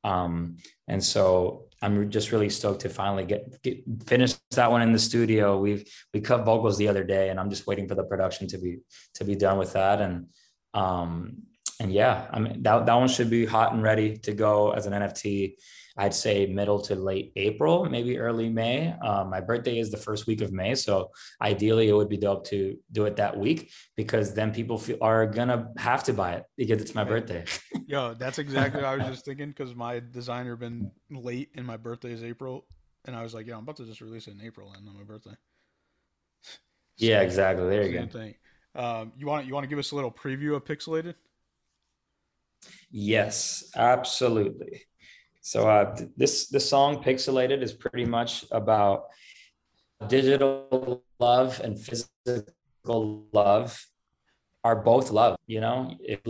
Um, 0.04 0.58
and 0.88 1.04
so 1.04 1.66
I'm 1.82 2.10
just 2.10 2.32
really 2.32 2.50
stoked 2.50 2.82
to 2.82 2.90
finally 2.90 3.26
get, 3.26 3.62
get 3.62 3.84
finish 4.06 4.36
that 4.52 4.72
one 4.72 4.82
in 4.82 4.94
the 4.94 5.00
studio. 5.00 5.58
We've 5.58 5.84
we 6.14 6.22
cut 6.22 6.46
vocals 6.46 6.78
the 6.78 6.88
other 6.88 7.04
day, 7.04 7.30
and 7.30 7.40
I'm 7.40 7.50
just 7.50 7.68
waiting 7.68 7.88
for 7.88 7.96
the 7.96 8.04
production 8.04 8.48
to 8.50 8.58
be 8.58 8.80
to 9.16 9.26
be 9.26 9.36
done 9.36 9.58
with 9.58 9.74
that. 9.74 10.02
And 10.02 10.28
um, 10.74 11.44
and 11.80 11.92
yeah, 11.92 12.28
I 12.32 12.40
mean 12.40 12.64
that 12.64 12.86
that 12.86 12.96
one 12.96 13.10
should 13.10 13.30
be 13.30 13.46
hot 13.46 13.74
and 13.74 13.84
ready 13.84 14.18
to 14.20 14.34
go 14.34 14.72
as 14.72 14.86
an 14.86 14.94
NFT 14.94 15.56
I'd 15.96 16.14
say 16.14 16.48
middle 16.48 16.80
to 16.82 16.96
late 16.96 17.32
April, 17.36 17.86
maybe 17.86 18.18
early 18.18 18.50
May. 18.50 18.94
Um, 18.94 19.30
my 19.30 19.42
birthday 19.42 19.78
is 19.78 19.92
the 19.92 19.98
first 19.98 20.26
week 20.26 20.42
of 20.42 20.52
May, 20.52 20.76
so 20.76 21.12
ideally 21.42 21.88
it 21.88 21.94
would 21.94 22.10
be 22.10 22.18
dope 22.18 22.46
to 22.48 22.78
do 22.92 23.06
it 23.06 23.18
that 23.18 23.38
week 23.38 23.72
because 23.96 24.34
then 24.34 24.54
people 24.54 24.78
feel, 24.78 24.98
are 25.02 25.28
gonna 25.28 25.70
have 25.78 26.04
to 26.06 26.14
buy 26.14 26.34
it 26.34 26.46
because 26.58 26.82
it's 26.82 26.96
my 26.96 27.04
birthday. 27.04 27.46
Yo, 27.86 28.16
that's 28.16 28.40
exactly 28.40 28.82
what 28.82 28.88
I 28.88 28.96
was 28.96 29.08
just 29.08 29.26
thinking 29.26 29.50
because 29.50 29.76
my 29.76 30.02
designer 30.12 30.56
been 30.56 30.92
late 31.12 31.50
and 31.56 31.66
my 31.66 31.78
birthday 31.78 32.12
is 32.12 32.24
April, 32.24 32.66
and 33.06 33.16
I 33.16 33.22
was 33.22 33.34
like, 33.34 33.46
yeah, 33.46 33.56
I'm 33.56 33.64
about 33.64 33.78
to 33.78 33.86
just 33.86 34.02
release 34.02 34.28
it 34.28 34.32
in 34.32 34.42
April 34.42 34.74
and 34.76 34.88
on 34.88 34.96
my 34.96 35.04
birthday. 35.04 35.36
So, 36.42 36.58
yeah, 36.98 37.22
exactly. 37.22 37.70
There 37.70 37.84
you 37.84 38.00
go. 38.00 38.08
Thing. 38.08 38.36
Um, 38.76 39.14
you 39.16 39.28
want 39.28 39.46
you 39.46 39.54
want 39.54 39.64
to 39.64 39.68
give 39.68 39.80
us 39.80 39.92
a 39.92 39.96
little 39.96 40.12
preview 40.12 40.56
of 40.56 40.66
Pixelated? 40.66 41.14
Yes, 42.90 43.66
absolutely. 43.76 44.84
So 45.44 45.70
uh, 45.70 45.96
this 46.16 46.48
the 46.48 46.60
song 46.60 47.04
"Pixelated" 47.04 47.62
is 47.62 47.74
pretty 47.74 48.06
much 48.06 48.46
about 48.50 49.08
digital 50.08 51.04
love 51.20 51.60
and 51.60 51.78
physical 51.78 53.26
love 53.34 53.86
are 54.64 54.78
both 54.78 55.12
love. 55.12 55.36
You 55.46 55.60
know, 55.60 55.98
if, 56.00 56.22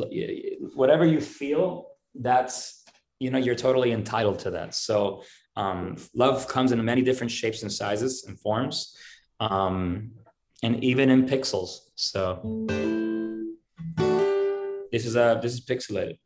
whatever 0.73 1.05
you 1.05 1.21
feel, 1.21 1.89
that's 2.15 2.83
you 3.19 3.29
know 3.29 3.37
you're 3.37 3.53
totally 3.53 3.91
entitled 3.91 4.39
to 4.39 4.49
that. 4.49 4.73
So 4.73 5.21
um, 5.55 5.95
love 6.15 6.47
comes 6.47 6.71
in 6.71 6.83
many 6.83 7.03
different 7.03 7.29
shapes 7.29 7.61
and 7.61 7.71
sizes 7.71 8.25
and 8.27 8.39
forms, 8.39 8.97
um, 9.39 10.11
and 10.63 10.83
even 10.83 11.11
in 11.11 11.27
pixels. 11.27 11.81
So 11.93 12.41
this 14.91 15.05
is 15.05 15.15
uh, 15.15 15.35
this 15.35 15.53
is 15.53 15.61
pixelated. 15.61 16.17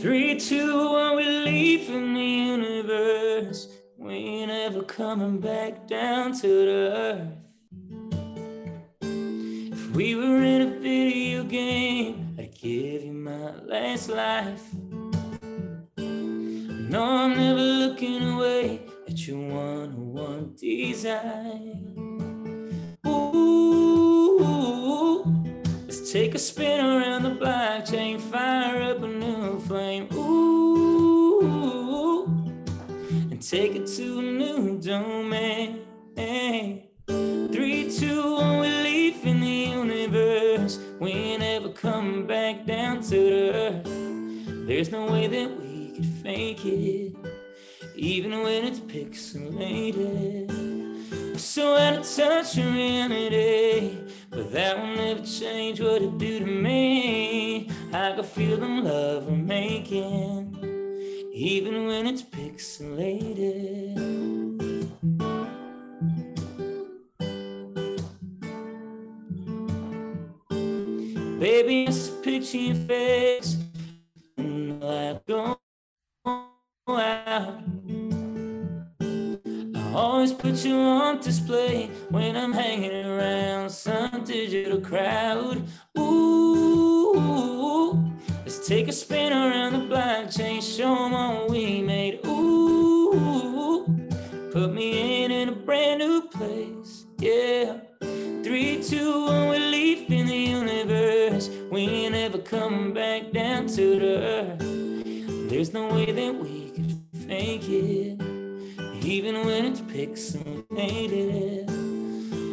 Three, 0.00 0.40
two, 0.40 0.92
one, 0.94 1.16
we 1.16 1.24
leave 1.28 1.90
in 1.90 2.14
the 2.14 2.20
universe. 2.22 3.68
We 3.98 4.14
ain't 4.14 4.50
ever 4.50 4.82
coming 4.82 5.40
back 5.40 5.86
down 5.86 6.32
to 6.40 6.48
the 6.48 6.96
earth. 6.96 7.28
If 9.02 9.90
we 9.94 10.14
were 10.14 10.42
in 10.42 10.62
a 10.62 10.70
video 10.78 11.44
game, 11.44 12.34
I'd 12.38 12.54
give 12.58 13.04
you 13.04 13.12
my 13.12 13.54
last 13.56 14.08
life. 14.08 14.72
No, 15.98 17.02
I'm 17.02 17.36
never 17.36 17.60
looking 17.60 18.22
away 18.36 18.80
at 19.06 19.28
your 19.28 19.36
one-on-one 19.36 20.54
design. 20.58 21.94
Ooh, 23.06 24.38
let's 25.84 26.10
take 26.10 26.34
a 26.34 26.38
spin 26.38 26.80
around 26.80 27.24
the 27.24 27.32
blockchain, 27.32 28.18
fire 28.18 28.82
up 28.82 28.99
take 33.50 33.74
it 33.74 33.84
to 33.84 34.20
a 34.20 34.22
new 34.22 34.78
domain. 34.78 35.80
Three, 37.52 37.90
two, 37.90 38.34
one, 38.34 38.60
we 38.60 38.68
leave 38.68 39.26
in 39.26 39.40
the 39.40 39.48
universe. 39.48 40.78
We 41.00 41.10
ain't 41.10 41.42
ever 41.42 41.70
coming 41.70 42.28
back 42.28 42.64
down 42.64 43.02
to 43.02 43.08
the 43.10 43.52
earth. 43.52 43.82
There's 44.68 44.92
no 44.92 45.10
way 45.10 45.26
that 45.26 45.60
we 45.60 45.90
could 45.96 46.06
fake 46.22 46.64
it, 46.64 47.16
even 47.96 48.40
when 48.44 48.66
it's 48.66 48.78
pixelated. 48.78 50.48
So 51.36 51.76
out 51.76 51.98
of 51.98 52.08
touch 52.08 52.54
reality, 52.56 53.98
but 54.30 54.52
that 54.52 54.78
will 54.78 54.94
never 54.94 55.24
change 55.24 55.80
what 55.80 56.02
it 56.02 56.18
do 56.18 56.38
to 56.38 56.46
me. 56.46 57.68
I 57.92 58.12
can 58.12 58.22
feel 58.22 58.58
the 58.58 58.66
love 58.68 59.26
we're 59.26 59.34
making, 59.34 60.56
even 61.40 61.86
when 61.86 62.06
it's 62.06 62.22
pixelated. 62.22 63.96
Baby, 71.40 71.84
it's 71.84 72.08
a 72.10 72.12
picture 72.20 72.74
face, 72.74 73.56
and 74.36 74.84
I 74.84 75.18
go 75.26 75.58
out. 76.86 77.62
I 79.74 79.92
always 79.94 80.34
put 80.34 80.62
you 80.62 80.74
on 80.76 81.20
display 81.20 81.86
when 82.10 82.36
I'm 82.36 82.52
hanging 82.52 83.06
around 83.06 83.70
some 83.70 84.24
digital 84.24 84.82
crowd. 84.82 85.66
Take 88.70 88.86
a 88.86 88.92
spin 88.92 89.32
around 89.32 89.72
the 89.72 89.80
blockchain, 89.92 90.62
show 90.62 90.94
them 90.94 91.10
what 91.10 91.50
we 91.50 91.82
made. 91.82 92.24
Ooh, 92.24 93.84
put 94.52 94.72
me 94.72 95.24
in 95.24 95.32
in 95.32 95.48
a 95.48 95.52
brand 95.52 95.98
new 95.98 96.22
place. 96.28 97.04
Yeah. 97.18 97.78
Three, 98.44 98.80
two, 98.80 99.24
one, 99.26 99.48
we 99.48 99.58
leave 99.58 100.08
in 100.08 100.28
the 100.28 100.36
universe. 100.36 101.50
We 101.68 101.80
ain't 101.80 102.14
ever 102.14 102.38
coming 102.38 102.94
back 102.94 103.32
down 103.32 103.66
to 103.66 103.98
the 103.98 104.18
earth. 104.36 104.60
There's 105.50 105.72
no 105.72 105.88
way 105.92 106.12
that 106.12 106.32
we 106.36 106.70
could 106.70 106.94
fake 107.26 107.68
it 107.68 108.22
even 109.04 109.44
when 109.46 109.64
it's 109.64 109.80
pixelated. 109.80 111.68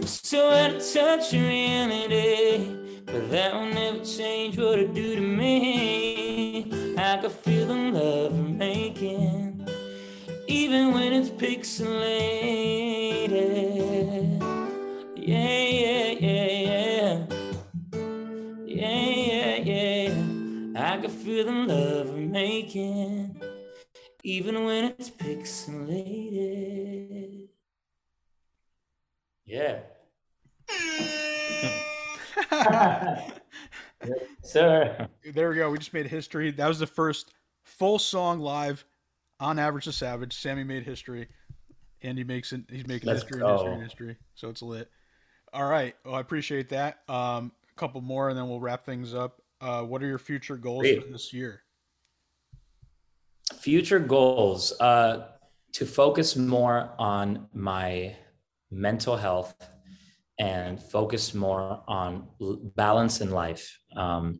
So 0.07 0.49
out 0.49 0.73
of 0.73 0.91
touch 0.91 1.31
reality, 1.31 2.86
but 3.07 3.31
that 3.31 3.53
will 3.53 3.65
never 3.65 4.03
change 4.03 4.57
what 4.57 4.77
it 4.79 4.93
do 4.93 5.15
to 5.15 5.21
me. 5.21 6.71
I 6.97 7.17
can 7.17 7.29
feel 7.29 7.67
the 7.67 7.73
love 7.73 8.33
we're 8.33 8.49
making, 8.49 9.67
even 10.47 10.93
when 10.93 11.13
it's 11.13 11.29
pixelated. 11.29 11.87
Yeah, 15.15 15.63
yeah, 15.81 16.11
yeah, 16.19 16.45
yeah. 16.69 17.25
Yeah, 18.65 19.09
yeah, 19.31 19.55
yeah. 19.55 20.13
I 20.75 20.97
can 21.01 21.09
feel 21.09 21.45
the 21.45 21.51
love 21.51 22.09
we're 22.09 22.27
making 22.27 23.41
even 24.27 24.65
when 24.65 24.85
it's 24.85 25.09
pixelated. 25.09 25.87
Yeah. 29.45 29.79
sir. 34.43 35.07
There 35.33 35.49
we 35.49 35.55
go. 35.55 35.69
We 35.71 35.77
just 35.77 35.93
made 35.93 36.07
history. 36.07 36.51
That 36.51 36.67
was 36.67 36.79
the 36.79 36.87
first 36.87 37.33
full 37.63 37.99
song 37.99 38.39
live 38.39 38.85
on 39.39 39.59
Average 39.59 39.85
to 39.85 39.91
Savage. 39.91 40.35
Sammy 40.35 40.63
made 40.63 40.83
history. 40.83 41.27
Andy 42.01 42.23
makes 42.23 42.53
it. 42.53 42.61
He's 42.69 42.87
making 42.87 43.07
Let's 43.07 43.23
history 43.23 43.39
go. 43.39 43.47
and 43.47 43.57
history 43.57 43.73
and 43.73 43.83
history. 43.83 44.17
So 44.35 44.49
it's 44.49 44.61
lit. 44.61 44.89
All 45.53 45.67
right. 45.67 45.95
Well, 46.05 46.15
I 46.15 46.19
appreciate 46.19 46.69
that. 46.69 46.99
Um, 47.07 47.51
a 47.71 47.79
couple 47.79 48.01
more, 48.01 48.29
and 48.29 48.37
then 48.37 48.47
we'll 48.47 48.59
wrap 48.59 48.85
things 48.85 49.13
up. 49.13 49.41
Uh, 49.59 49.81
what 49.81 50.03
are 50.03 50.07
your 50.07 50.19
future 50.19 50.57
goals 50.57 50.81
Great. 50.81 51.03
for 51.03 51.11
this 51.11 51.33
year? 51.33 51.63
future 53.55 53.99
goals 53.99 54.73
uh, 54.79 55.27
to 55.71 55.85
focus 55.85 56.35
more 56.35 56.89
on 56.99 57.47
my 57.53 58.15
mental 58.71 59.15
health 59.15 59.55
and 60.39 60.81
focus 60.81 61.33
more 61.33 61.83
on 61.87 62.27
balance 62.75 63.21
in 63.21 63.31
life. 63.31 63.79
Um, 63.95 64.39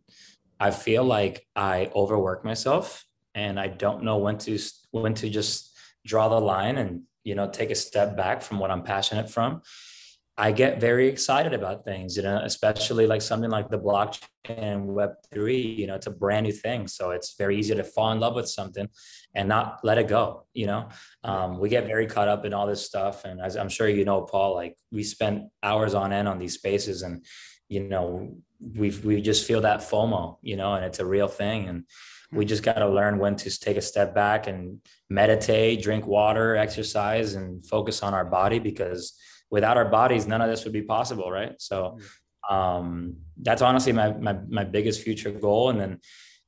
i 0.60 0.72
feel 0.72 1.04
like 1.04 1.46
i 1.56 1.90
overwork 1.96 2.44
myself 2.44 3.06
and 3.36 3.60
i 3.60 3.68
don't 3.68 4.04
know 4.04 4.18
when 4.18 4.38
to 4.38 4.58
when 4.92 5.14
to 5.14 5.30
just 5.30 5.78
draw 6.06 6.30
the 6.30 6.40
line 6.40 6.78
and 6.78 7.02
you 7.24 7.36
know 7.36 7.50
take 7.50 7.72
a 7.72 7.76
step 7.76 8.16
back 8.16 8.42
from 8.42 8.60
what 8.60 8.72
i'm 8.72 8.84
passionate 8.84 9.30
from 9.30 9.62
I 10.40 10.52
get 10.52 10.80
very 10.80 11.08
excited 11.08 11.54
about 11.54 11.84
things, 11.84 12.16
you 12.16 12.22
know, 12.22 12.40
especially 12.44 13.08
like 13.08 13.24
something 13.24 13.50
like 13.50 13.70
the 13.70 13.80
blockchain 13.80 14.22
and 14.48 14.90
Web3, 14.90 15.78
you 15.78 15.88
know, 15.88 15.96
it's 15.96 16.06
a 16.06 16.12
brand 16.12 16.46
new 16.46 16.52
thing. 16.52 16.88
So 16.88 17.10
it's 17.10 17.36
very 17.36 17.58
easy 17.58 17.74
to 17.74 17.84
fall 17.84 18.12
in 18.12 18.20
love 18.20 18.36
with 18.36 18.48
something 18.48 18.88
and 19.34 19.50
not 19.50 19.80
let 19.84 19.98
it 19.98 20.08
go, 20.08 20.46
you 20.54 20.68
know. 20.68 20.90
Um, 21.24 21.60
we 21.60 21.70
get 21.70 21.88
very 21.88 22.06
caught 22.06 22.28
up 22.28 22.46
in 22.46 22.54
all 22.54 22.68
this 22.68 22.86
stuff. 22.86 23.26
And 23.26 23.42
as 23.42 23.58
I'm 23.58 23.68
sure 23.68 23.90
you 23.90 24.06
know, 24.06 24.22
Paul, 24.22 24.54
like 24.54 24.78
we 24.92 25.04
spent 25.04 25.50
hours 25.64 25.96
on 25.96 26.14
end 26.14 26.28
on 26.28 26.38
these 26.38 26.54
spaces 26.54 27.02
and, 27.02 27.26
you 27.68 27.84
know, 27.84 28.38
we 28.60 28.92
we 29.04 29.22
just 29.22 29.48
feel 29.48 29.62
that 29.62 29.80
FOMO, 29.80 30.38
you 30.42 30.56
know, 30.56 30.76
and 30.76 30.86
it's 30.86 31.00
a 31.00 31.06
real 31.06 31.28
thing. 31.28 31.68
And 31.68 31.84
we 32.32 32.46
just 32.46 32.64
got 32.64 32.74
to 32.76 32.90
learn 32.90 33.18
when 33.18 33.36
to 33.38 33.60
take 33.60 33.78
a 33.78 33.82
step 33.82 34.14
back 34.14 34.48
and 34.48 34.82
meditate, 35.10 35.82
drink 35.82 36.06
water, 36.06 36.56
exercise, 36.56 37.36
and 37.36 37.66
focus 37.66 38.04
on 38.04 38.14
our 38.14 38.26
body 38.26 38.60
because 38.60 39.14
without 39.50 39.78
our 39.78 39.86
bodies, 39.86 40.28
none 40.28 40.42
of 40.42 40.50
this 40.50 40.64
would 40.64 40.74
be 40.74 40.82
possible, 40.82 41.32
right? 41.32 41.54
So 41.60 42.00
um, 42.50 43.18
that's 43.42 43.62
honestly 43.62 43.92
my, 43.92 44.14
my 44.14 44.38
my 44.48 44.64
biggest 44.64 45.02
future 45.02 45.32
goal. 45.32 45.70
And 45.70 45.80
then, 45.80 46.00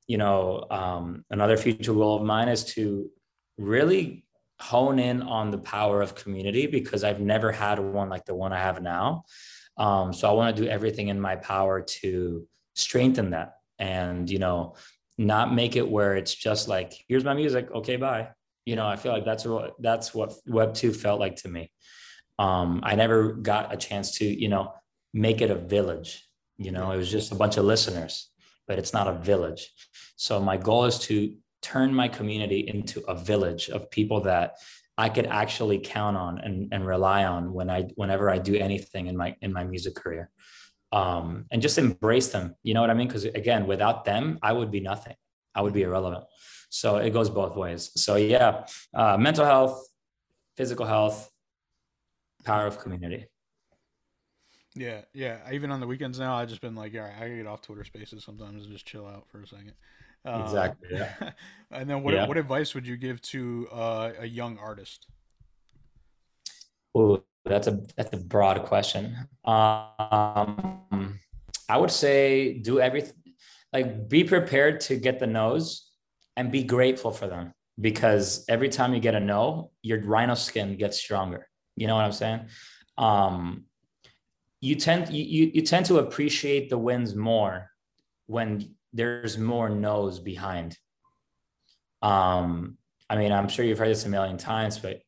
you 0.08 0.18
know, 0.18 0.66
um, 0.72 1.26
another 1.30 1.58
future 1.58 1.94
goal 1.94 2.18
of 2.18 2.24
mine 2.24 2.50
is 2.50 2.64
to 2.76 3.10
really 3.58 4.26
hone 4.60 5.00
in 5.00 5.22
on 5.22 5.52
the 5.52 5.58
power 5.58 6.02
of 6.02 6.16
community 6.16 6.68
because 6.68 7.04
I've 7.04 7.22
never 7.22 7.52
had 7.52 7.80
one 7.80 8.10
like 8.10 8.26
the 8.26 8.36
one 8.36 8.54
I 8.54 8.60
have 8.60 8.82
now. 8.82 9.24
Um, 9.78 10.12
so 10.14 10.30
I 10.30 10.34
want 10.34 10.56
to 10.56 10.62
do 10.64 10.68
everything 10.68 11.08
in 11.08 11.20
my 11.20 11.38
power 11.38 11.82
to 11.82 12.46
strengthen 12.76 13.32
that 13.32 13.56
and 13.78 14.30
you 14.30 14.40
know 14.40 14.76
not 15.18 15.54
make 15.54 15.76
it 15.76 15.88
where 15.88 16.16
it's 16.16 16.34
just 16.34 16.68
like 16.68 16.94
here's 17.08 17.24
my 17.24 17.34
music 17.34 17.70
okay 17.74 17.98
bye 17.98 18.30
you 18.66 18.76
know 18.76 18.88
i 18.88 18.96
feel 18.96 19.12
like 19.12 19.26
that's 19.26 19.46
what 19.46 19.74
that's 19.80 20.14
what 20.14 20.34
web 20.48 20.74
2 20.74 20.94
felt 20.94 21.20
like 21.20 21.36
to 21.36 21.50
me 21.50 21.72
um, 22.40 22.80
I 22.84 22.96
never 22.96 23.34
got 23.34 23.74
a 23.74 23.78
chance 23.78 24.18
to, 24.20 24.26
you 24.26 24.48
know, 24.48 24.74
make 25.14 25.42
it 25.42 25.52
a 25.52 25.56
village. 25.56 26.26
You 26.58 26.72
know, 26.72 26.92
it 26.92 26.98
was 26.98 27.12
just 27.12 27.34
a 27.34 27.36
bunch 27.36 27.58
of 27.58 27.66
listeners, 27.66 28.30
but 28.66 28.80
it's 28.80 28.94
not 28.94 29.08
a 29.08 29.14
village. 29.14 29.70
So 30.16 30.40
my 30.40 30.56
goal 30.56 30.86
is 30.86 30.98
to 31.00 31.36
turn 31.62 31.94
my 31.94 32.08
community 32.08 32.62
into 32.68 33.02
a 33.08 33.14
village 33.14 33.70
of 33.70 33.92
people 33.92 34.22
that 34.22 34.56
I 34.98 35.10
could 35.10 35.28
actually 35.28 35.80
count 35.80 36.16
on 36.16 36.40
and, 36.40 36.70
and 36.74 36.86
rely 36.86 37.26
on 37.26 37.54
when 37.54 37.70
I 37.70 37.90
whenever 37.96 38.30
I 38.30 38.38
do 38.38 38.56
anything 38.56 39.08
in 39.08 39.18
my 39.18 39.36
in 39.42 39.52
my 39.54 39.66
music 39.66 39.96
career. 39.96 40.30
Um, 40.92 41.46
and 41.52 41.62
just 41.62 41.78
embrace 41.78 42.30
them. 42.30 42.56
You 42.64 42.74
know 42.74 42.82
what 42.82 42.90
I 42.90 42.96
mean? 42.96 43.08
Because 43.08 43.26
again, 43.26 43.68
without 43.68 44.06
them, 44.06 44.40
I 44.42 44.54
would 44.54 44.72
be 44.72 44.80
nothing. 44.80 45.16
I 45.54 45.62
would 45.62 45.74
be 45.74 45.84
irrelevant. 45.84 46.24
So 46.70 46.98
it 46.98 47.12
goes 47.12 47.30
both 47.30 47.56
ways. 47.56 47.92
So 47.96 48.16
yeah, 48.16 48.66
uh, 48.94 49.18
mental 49.18 49.46
health, 49.46 49.88
physical 50.58 50.86
health, 50.86 51.30
power 52.44 52.66
of 52.66 52.80
community. 52.80 53.26
Yeah, 54.76 55.02
yeah. 55.14 55.40
Even 55.52 55.72
on 55.72 55.80
the 55.80 55.88
weekends 55.88 56.20
now, 56.20 56.36
I've 56.36 56.50
just 56.50 56.62
been 56.62 56.76
like, 56.76 56.94
all 56.96 57.02
right, 57.02 57.14
I 57.22 57.30
get 57.30 57.48
off 57.48 57.62
Twitter 57.62 57.84
Spaces 57.84 58.24
sometimes 58.24 58.66
and 58.66 58.74
just 58.74 58.86
chill 58.86 59.06
out 59.06 59.28
for 59.28 59.42
a 59.42 59.48
second. 59.48 59.74
Um, 60.26 60.42
exactly. 60.44 60.90
Yeah. 60.92 61.14
and 61.72 61.90
then, 61.90 62.04
what 62.04 62.14
yeah. 62.14 62.28
what 62.28 62.38
advice 62.38 62.76
would 62.76 62.86
you 62.86 62.98
give 62.98 63.22
to 63.24 63.68
uh, 63.72 64.12
a 64.20 64.26
young 64.26 64.58
artist? 64.58 65.08
Oh, 66.96 67.24
that's 67.46 67.68
a 67.68 67.82
that's 67.96 68.14
a 68.14 68.18
broad 68.18 68.64
question. 68.64 69.16
Um, 69.46 71.20
I 71.68 71.78
would 71.78 71.92
say 71.92 72.60
do 72.60 72.80
everything, 72.80 73.16
like 73.74 74.08
be 74.08 74.24
prepared 74.24 74.82
to 74.82 74.98
get 74.98 75.20
the 75.20 75.28
no's 75.28 75.92
and 76.36 76.52
be 76.52 76.64
grateful 76.64 77.12
for 77.12 77.28
them 77.28 77.54
because 77.80 78.46
every 78.50 78.70
time 78.70 78.94
you 78.94 79.00
get 79.00 79.16
a 79.16 79.20
no, 79.20 79.72
your 79.82 80.02
rhino 80.02 80.36
skin 80.36 80.78
gets 80.78 80.98
stronger. 80.98 81.49
You 81.80 81.88
know 81.88 81.96
what 81.96 82.04
I'm 82.04 82.12
saying? 82.12 82.42
Um, 82.98 83.64
you 84.60 84.76
tend 84.76 85.14
you, 85.14 85.52
you 85.54 85.62
tend 85.62 85.86
to 85.86 86.00
appreciate 86.00 86.70
the 86.70 86.78
wins 86.78 87.16
more 87.16 87.72
when 88.28 88.76
there's 88.92 89.38
more 89.38 89.70
no's 89.70 90.20
behind. 90.20 90.78
Um, 92.02 92.78
I 93.10 93.16
mean, 93.16 93.32
I'm 93.32 93.48
sure 93.48 93.64
you've 93.64 93.78
heard 93.78 93.90
this 93.90 94.06
a 94.06 94.10
million 94.10 94.38
times, 94.38 94.78
but 94.78 95.02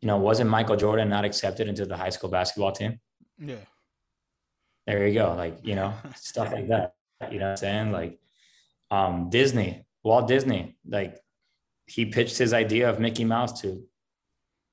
you 0.00 0.06
know, 0.06 0.16
wasn't 0.16 0.48
Michael 0.48 0.76
Jordan 0.76 1.10
not 1.10 1.26
accepted 1.26 1.68
into 1.68 1.84
the 1.84 1.96
high 1.96 2.08
school 2.08 2.30
basketball 2.30 2.72
team? 2.72 2.98
Yeah. 3.38 3.56
There 4.86 5.06
you 5.06 5.12
go. 5.12 5.34
Like, 5.34 5.58
you 5.62 5.74
know, 5.74 5.92
stuff 6.16 6.50
like 6.50 6.68
that. 6.68 6.94
You 7.30 7.38
know 7.38 7.46
what 7.46 7.50
I'm 7.50 7.56
saying? 7.58 7.92
Like 7.92 8.18
um 8.90 9.28
Disney, 9.28 9.84
Walt 10.02 10.26
Disney, 10.26 10.78
like 10.88 11.18
he 11.84 12.06
pitched 12.06 12.38
his 12.38 12.54
idea 12.54 12.88
of 12.88 13.00
Mickey 13.00 13.24
Mouse 13.24 13.60
to 13.60 13.84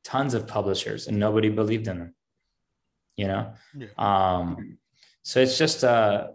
tons 0.08 0.34
of 0.34 0.48
publishers 0.48 1.08
and 1.08 1.20
nobody 1.20 1.50
believed 1.50 1.86
in 1.90 2.00
them 2.00 2.16
you 3.18 3.28
know 3.28 3.52
yeah. 3.78 3.88
um 3.98 4.78
so 5.22 5.42
it's 5.42 5.58
just 5.58 5.84
uh 5.84 6.28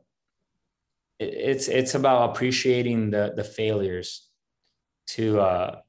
it's 1.18 1.68
it's 1.68 1.94
about 1.94 2.30
appreciating 2.30 3.11
the 3.11 3.32
the 3.35 3.42
failures 3.42 4.28
to 5.06 5.40
uh 5.40 5.80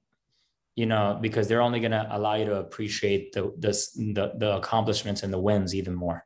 you 0.75 0.85
know 0.85 1.19
because 1.21 1.49
they're 1.49 1.61
only 1.61 1.81
going 1.81 1.91
to 1.91 2.07
allow 2.09 2.35
you 2.35 2.45
to 2.45 2.55
appreciate 2.55 3.33
the, 3.33 3.51
the 3.59 3.71
the 4.13 4.31
the 4.37 4.55
accomplishments 4.55 5.21
and 5.23 5.33
the 5.33 5.39
wins 5.39 5.75
even 5.75 5.93
more 5.93 6.25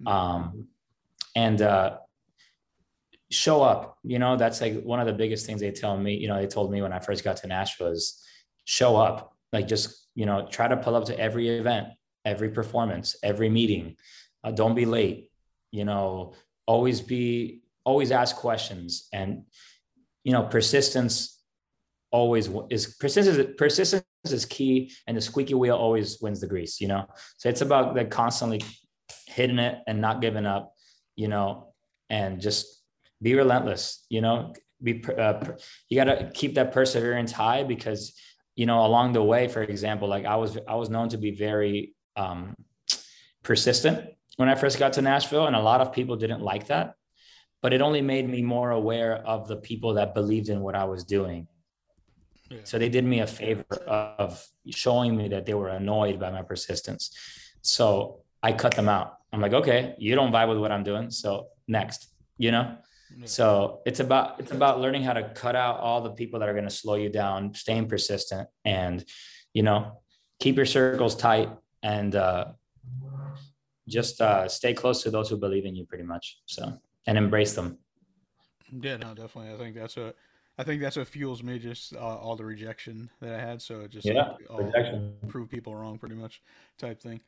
mm-hmm. 0.00 0.06
um 0.06 0.68
and 1.34 1.62
uh 1.62 1.96
show 3.28 3.60
up 3.60 3.98
you 4.04 4.20
know 4.20 4.36
that's 4.36 4.60
like 4.60 4.84
one 4.84 5.00
of 5.00 5.06
the 5.08 5.12
biggest 5.12 5.46
things 5.46 5.60
they 5.60 5.72
tell 5.72 5.96
me 5.96 6.14
you 6.14 6.28
know 6.28 6.40
they 6.40 6.46
told 6.46 6.70
me 6.70 6.80
when 6.80 6.92
i 6.92 7.00
first 7.00 7.24
got 7.24 7.36
to 7.36 7.48
nashville 7.48 7.88
is 7.88 8.22
show 8.64 8.94
up 8.94 9.35
like 9.52 9.68
just 9.68 10.08
you 10.14 10.26
know 10.26 10.46
try 10.50 10.68
to 10.68 10.76
pull 10.76 10.94
up 10.94 11.04
to 11.06 11.18
every 11.18 11.48
event 11.48 11.88
every 12.24 12.50
performance 12.50 13.16
every 13.22 13.48
meeting. 13.48 13.96
Uh, 14.42 14.50
don't 14.50 14.74
be 14.74 14.86
late 14.86 15.30
you 15.70 15.84
know 15.84 16.32
always 16.66 17.00
be 17.00 17.62
always 17.84 18.10
ask 18.10 18.36
questions. 18.36 19.08
And 19.12 19.44
you 20.24 20.32
know 20.32 20.42
persistence 20.42 21.40
always 22.10 22.50
is 22.70 22.96
persistence 22.98 23.54
persistence 23.56 24.04
is 24.24 24.44
key 24.44 24.92
and 25.06 25.16
the 25.16 25.20
squeaky 25.20 25.54
wheel 25.54 25.76
always 25.76 26.20
wins 26.20 26.40
the 26.40 26.46
grease 26.46 26.80
you 26.80 26.88
know? 26.88 27.06
So 27.38 27.48
it's 27.48 27.60
about 27.60 27.94
like 27.94 28.10
constantly 28.10 28.60
hitting 29.26 29.58
it 29.58 29.78
and 29.86 30.00
not 30.00 30.20
giving 30.20 30.46
up 30.46 30.72
you 31.14 31.28
know? 31.28 31.72
And 32.10 32.40
just 32.40 32.82
be 33.22 33.34
relentless 33.34 34.04
you 34.08 34.20
know? 34.20 34.52
Be 34.82 35.02
uh, 35.16 35.40
you 35.88 35.96
got 35.96 36.04
to 36.04 36.30
keep 36.34 36.54
that 36.56 36.72
perseverance 36.72 37.32
high 37.32 37.62
because 37.62 38.12
you 38.56 38.66
know, 38.66 38.84
along 38.84 39.12
the 39.12 39.22
way, 39.22 39.46
for 39.48 39.62
example, 39.62 40.08
like 40.08 40.24
I 40.24 40.36
was, 40.36 40.58
I 40.66 40.74
was 40.74 40.90
known 40.90 41.08
to 41.10 41.18
be 41.18 41.30
very 41.30 41.94
um, 42.16 42.56
persistent 43.42 44.10
when 44.36 44.48
I 44.48 44.54
first 44.54 44.78
got 44.78 44.94
to 44.94 45.02
Nashville, 45.02 45.46
and 45.46 45.54
a 45.54 45.60
lot 45.60 45.80
of 45.80 45.92
people 45.92 46.16
didn't 46.16 46.42
like 46.42 46.66
that. 46.66 46.94
But 47.62 47.72
it 47.72 47.80
only 47.80 48.02
made 48.02 48.28
me 48.28 48.42
more 48.42 48.70
aware 48.70 49.16
of 49.16 49.48
the 49.48 49.56
people 49.56 49.94
that 49.94 50.14
believed 50.14 50.48
in 50.48 50.60
what 50.60 50.74
I 50.74 50.84
was 50.84 51.04
doing. 51.04 51.46
Yeah. 52.50 52.58
So 52.64 52.78
they 52.78 52.88
did 52.88 53.04
me 53.04 53.20
a 53.20 53.26
favor 53.26 53.76
of 53.86 54.46
showing 54.70 55.16
me 55.16 55.28
that 55.28 55.46
they 55.46 55.54
were 55.54 55.68
annoyed 55.68 56.20
by 56.20 56.30
my 56.30 56.42
persistence. 56.42 57.10
So 57.62 58.20
I 58.42 58.52
cut 58.52 58.74
them 58.74 58.88
out. 58.88 59.14
I'm 59.32 59.40
like, 59.40 59.52
okay, 59.52 59.94
you 59.98 60.14
don't 60.14 60.32
vibe 60.32 60.48
with 60.48 60.58
what 60.58 60.70
I'm 60.70 60.84
doing. 60.84 61.10
So 61.10 61.48
next, 61.66 62.08
you 62.38 62.52
know? 62.52 62.76
So 63.24 63.80
it's 63.86 64.00
about 64.00 64.40
it's 64.40 64.52
about 64.52 64.80
learning 64.80 65.02
how 65.02 65.12
to 65.12 65.28
cut 65.30 65.56
out 65.56 65.78
all 65.78 66.00
the 66.00 66.10
people 66.10 66.40
that 66.40 66.48
are 66.48 66.52
going 66.52 66.64
to 66.64 66.70
slow 66.70 66.94
you 66.94 67.08
down, 67.08 67.54
staying 67.54 67.88
persistent, 67.88 68.48
and 68.64 69.04
you 69.52 69.62
know, 69.62 70.02
keep 70.40 70.56
your 70.56 70.66
circles 70.66 71.16
tight 71.16 71.50
and 71.82 72.14
uh, 72.14 72.46
just 73.88 74.20
uh, 74.20 74.48
stay 74.48 74.74
close 74.74 75.02
to 75.02 75.10
those 75.10 75.30
who 75.30 75.36
believe 75.36 75.64
in 75.64 75.74
you, 75.74 75.86
pretty 75.86 76.04
much. 76.04 76.38
So 76.46 76.78
and 77.06 77.16
embrace 77.16 77.54
them. 77.54 77.78
Yeah, 78.72 78.96
no, 78.96 79.14
definitely. 79.14 79.54
I 79.54 79.56
think 79.56 79.76
that's 79.76 79.96
a 79.96 80.12
I 80.58 80.64
think 80.64 80.80
that's 80.80 80.96
what 80.96 81.06
fuels 81.06 81.42
me 81.42 81.58
just 81.58 81.94
uh, 81.94 81.98
all 81.98 82.34
the 82.36 82.44
rejection 82.44 83.10
that 83.20 83.34
I 83.34 83.40
had. 83.40 83.60
So 83.60 83.80
it 83.80 83.90
just 83.90 84.06
yeah, 84.06 84.32
like, 84.48 85.28
prove 85.28 85.48
people 85.48 85.74
wrong, 85.74 85.98
pretty 85.98 86.14
much 86.14 86.42
type 86.78 87.00
thing. 87.00 87.20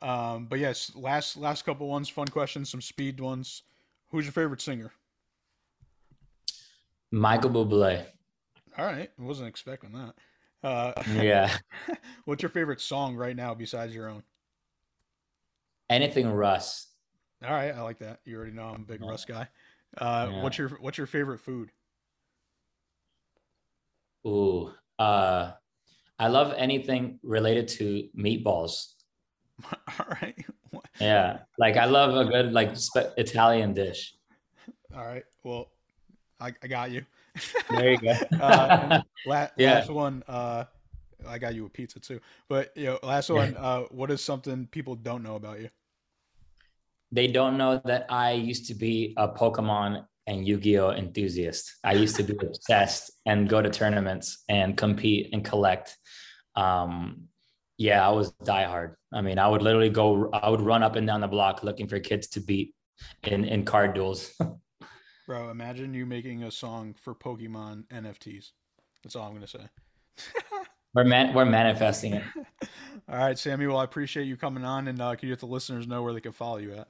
Um, 0.00 0.46
but 0.46 0.58
yes, 0.58 0.92
last 0.96 1.36
last 1.36 1.64
couple 1.64 1.88
ones, 1.88 2.08
fun 2.08 2.26
questions, 2.26 2.70
some 2.70 2.80
speed 2.80 3.20
ones. 3.20 3.62
Who's 4.10 4.24
your 4.24 4.32
favorite 4.32 4.60
singer? 4.60 4.92
Michael 7.12 7.50
Bublé. 7.50 8.04
All 8.76 8.86
right, 8.86 9.10
I 9.16 9.22
wasn't 9.22 9.48
expecting 9.48 9.92
that. 9.92 10.14
Uh, 10.66 10.92
yeah. 11.14 11.54
what's 12.24 12.42
your 12.42 12.48
favorite 12.48 12.80
song 12.80 13.14
right 13.14 13.36
now 13.36 13.54
besides 13.54 13.94
your 13.94 14.08
own? 14.08 14.22
Anything 15.90 16.28
Russ. 16.32 16.88
All 17.44 17.52
right, 17.52 17.72
I 17.74 17.82
like 17.82 17.98
that. 17.98 18.20
You 18.24 18.36
already 18.36 18.52
know 18.52 18.64
I'm 18.64 18.82
a 18.82 18.84
big 18.84 19.00
yeah. 19.02 19.08
Russ 19.10 19.24
guy. 19.24 19.46
Uh, 19.98 20.28
yeah. 20.30 20.42
What's 20.42 20.56
your 20.56 20.70
What's 20.80 20.96
your 20.96 21.06
favorite 21.06 21.40
food? 21.40 21.70
Ooh, 24.26 24.70
uh, 24.98 25.50
I 26.18 26.28
love 26.28 26.54
anything 26.56 27.18
related 27.22 27.68
to 27.68 28.08
meatballs. 28.16 28.94
All 29.72 30.06
right. 30.22 30.46
yeah, 31.00 31.40
like 31.58 31.76
I 31.76 31.84
love 31.84 32.16
a 32.16 32.30
good 32.30 32.52
like 32.52 32.74
Italian 33.18 33.74
dish. 33.74 34.14
All 34.94 35.04
right. 35.04 35.24
Well, 35.44 35.71
I, 36.42 36.52
I 36.62 36.66
got 36.66 36.90
you. 36.90 37.04
There 37.70 37.92
you 37.92 37.98
go. 37.98 38.10
uh, 38.40 39.00
la- 39.26 39.48
yeah. 39.56 39.74
Last 39.74 39.90
one. 39.90 40.24
Uh, 40.26 40.64
I 41.26 41.38
got 41.38 41.54
you 41.54 41.66
a 41.66 41.68
pizza 41.68 42.00
too. 42.00 42.20
But 42.48 42.76
you 42.76 42.86
know, 42.86 42.98
last 43.02 43.30
one. 43.30 43.56
Uh, 43.62 43.82
what 43.90 44.10
is 44.10 44.22
something 44.22 44.66
people 44.66 44.96
don't 44.96 45.22
know 45.22 45.36
about 45.36 45.60
you? 45.60 45.70
they 47.12 47.26
don't 47.26 47.58
know 47.58 47.80
that 47.84 48.06
I 48.08 48.32
used 48.32 48.66
to 48.68 48.74
be 48.74 49.14
a 49.18 49.28
Pokemon 49.28 50.06
and 50.26 50.48
Yu-Gi-Oh 50.48 50.92
enthusiast. 50.92 51.76
I 51.84 51.92
used 51.92 52.16
to 52.16 52.22
be 52.22 52.34
obsessed 52.40 53.12
and 53.26 53.48
go 53.48 53.60
to 53.60 53.68
tournaments 53.68 54.44
and 54.48 54.76
compete 54.76 55.28
and 55.32 55.44
collect. 55.44 55.96
Um, 56.56 57.28
yeah, 57.76 58.06
I 58.06 58.10
was 58.12 58.32
diehard. 58.44 58.94
I 59.12 59.20
mean, 59.20 59.38
I 59.38 59.46
would 59.46 59.62
literally 59.62 59.90
go. 59.90 60.30
I 60.32 60.48
would 60.48 60.62
run 60.62 60.82
up 60.82 60.96
and 60.96 61.06
down 61.06 61.20
the 61.20 61.28
block 61.28 61.62
looking 61.62 61.86
for 61.86 62.00
kids 62.00 62.28
to 62.28 62.40
beat 62.40 62.74
in 63.24 63.44
in 63.44 63.64
card 63.64 63.94
duels. 63.94 64.32
Bro, 65.24 65.50
imagine 65.50 65.94
you 65.94 66.04
making 66.04 66.42
a 66.42 66.50
song 66.50 66.94
for 67.00 67.14
Pokemon 67.14 67.86
NFTs. 67.88 68.50
That's 69.04 69.14
all 69.14 69.28
I'm 69.28 69.34
gonna 69.34 69.46
say. 69.46 69.68
we're 70.94 71.04
man, 71.04 71.32
we're 71.32 71.44
manifesting 71.44 72.14
it. 72.14 72.24
all 73.08 73.18
right, 73.18 73.38
Sammy. 73.38 73.68
Well, 73.68 73.76
I 73.76 73.84
appreciate 73.84 74.24
you 74.24 74.36
coming 74.36 74.64
on, 74.64 74.88
and 74.88 75.00
uh, 75.00 75.14
can 75.14 75.28
you 75.28 75.34
let 75.34 75.38
the 75.38 75.46
listeners 75.46 75.86
know 75.86 76.02
where 76.02 76.12
they 76.12 76.20
can 76.20 76.32
follow 76.32 76.56
you 76.56 76.74
at? 76.74 76.88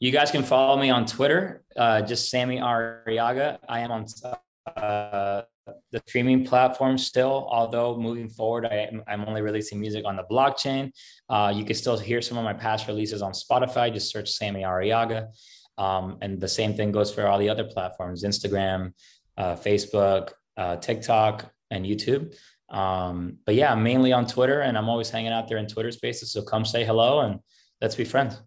You 0.00 0.10
guys 0.10 0.32
can 0.32 0.42
follow 0.42 0.80
me 0.80 0.90
on 0.90 1.06
Twitter, 1.06 1.62
uh, 1.76 2.02
just 2.02 2.28
Sammy 2.28 2.58
Arriaga. 2.58 3.58
I 3.68 3.80
am 3.80 3.92
on 3.92 4.06
uh, 4.76 5.42
the 5.92 6.02
streaming 6.06 6.44
platform 6.44 6.98
still, 6.98 7.46
although 7.50 7.96
moving 7.96 8.28
forward, 8.28 8.66
I, 8.66 8.88
am 8.90 9.04
I'm 9.06 9.24
only 9.26 9.42
releasing 9.42 9.80
music 9.80 10.04
on 10.04 10.16
the 10.16 10.24
blockchain. 10.28 10.90
Uh, 11.28 11.52
you 11.54 11.64
can 11.64 11.76
still 11.76 11.96
hear 11.96 12.20
some 12.20 12.36
of 12.36 12.42
my 12.42 12.52
past 12.52 12.88
releases 12.88 13.22
on 13.22 13.30
Spotify. 13.30 13.92
Just 13.92 14.10
search 14.10 14.28
Sammy 14.28 14.62
Arriaga. 14.62 15.28
Um, 15.78 16.18
and 16.22 16.40
the 16.40 16.48
same 16.48 16.74
thing 16.74 16.92
goes 16.92 17.12
for 17.12 17.26
all 17.26 17.38
the 17.38 17.48
other 17.48 17.64
platforms 17.64 18.24
Instagram, 18.24 18.92
uh, 19.36 19.56
Facebook, 19.56 20.32
uh, 20.56 20.76
TikTok, 20.76 21.50
and 21.70 21.84
YouTube. 21.84 22.34
Um, 22.68 23.38
but 23.44 23.54
yeah, 23.54 23.72
I'm 23.72 23.82
mainly 23.82 24.12
on 24.12 24.26
Twitter 24.26 24.60
and 24.60 24.76
I'm 24.76 24.88
always 24.88 25.10
hanging 25.10 25.32
out 25.32 25.48
there 25.48 25.58
in 25.58 25.66
Twitter 25.66 25.92
spaces. 25.92 26.32
So 26.32 26.42
come 26.42 26.64
say 26.64 26.84
hello 26.84 27.20
and 27.20 27.40
let's 27.80 27.94
be 27.94 28.04
friends. 28.04 28.40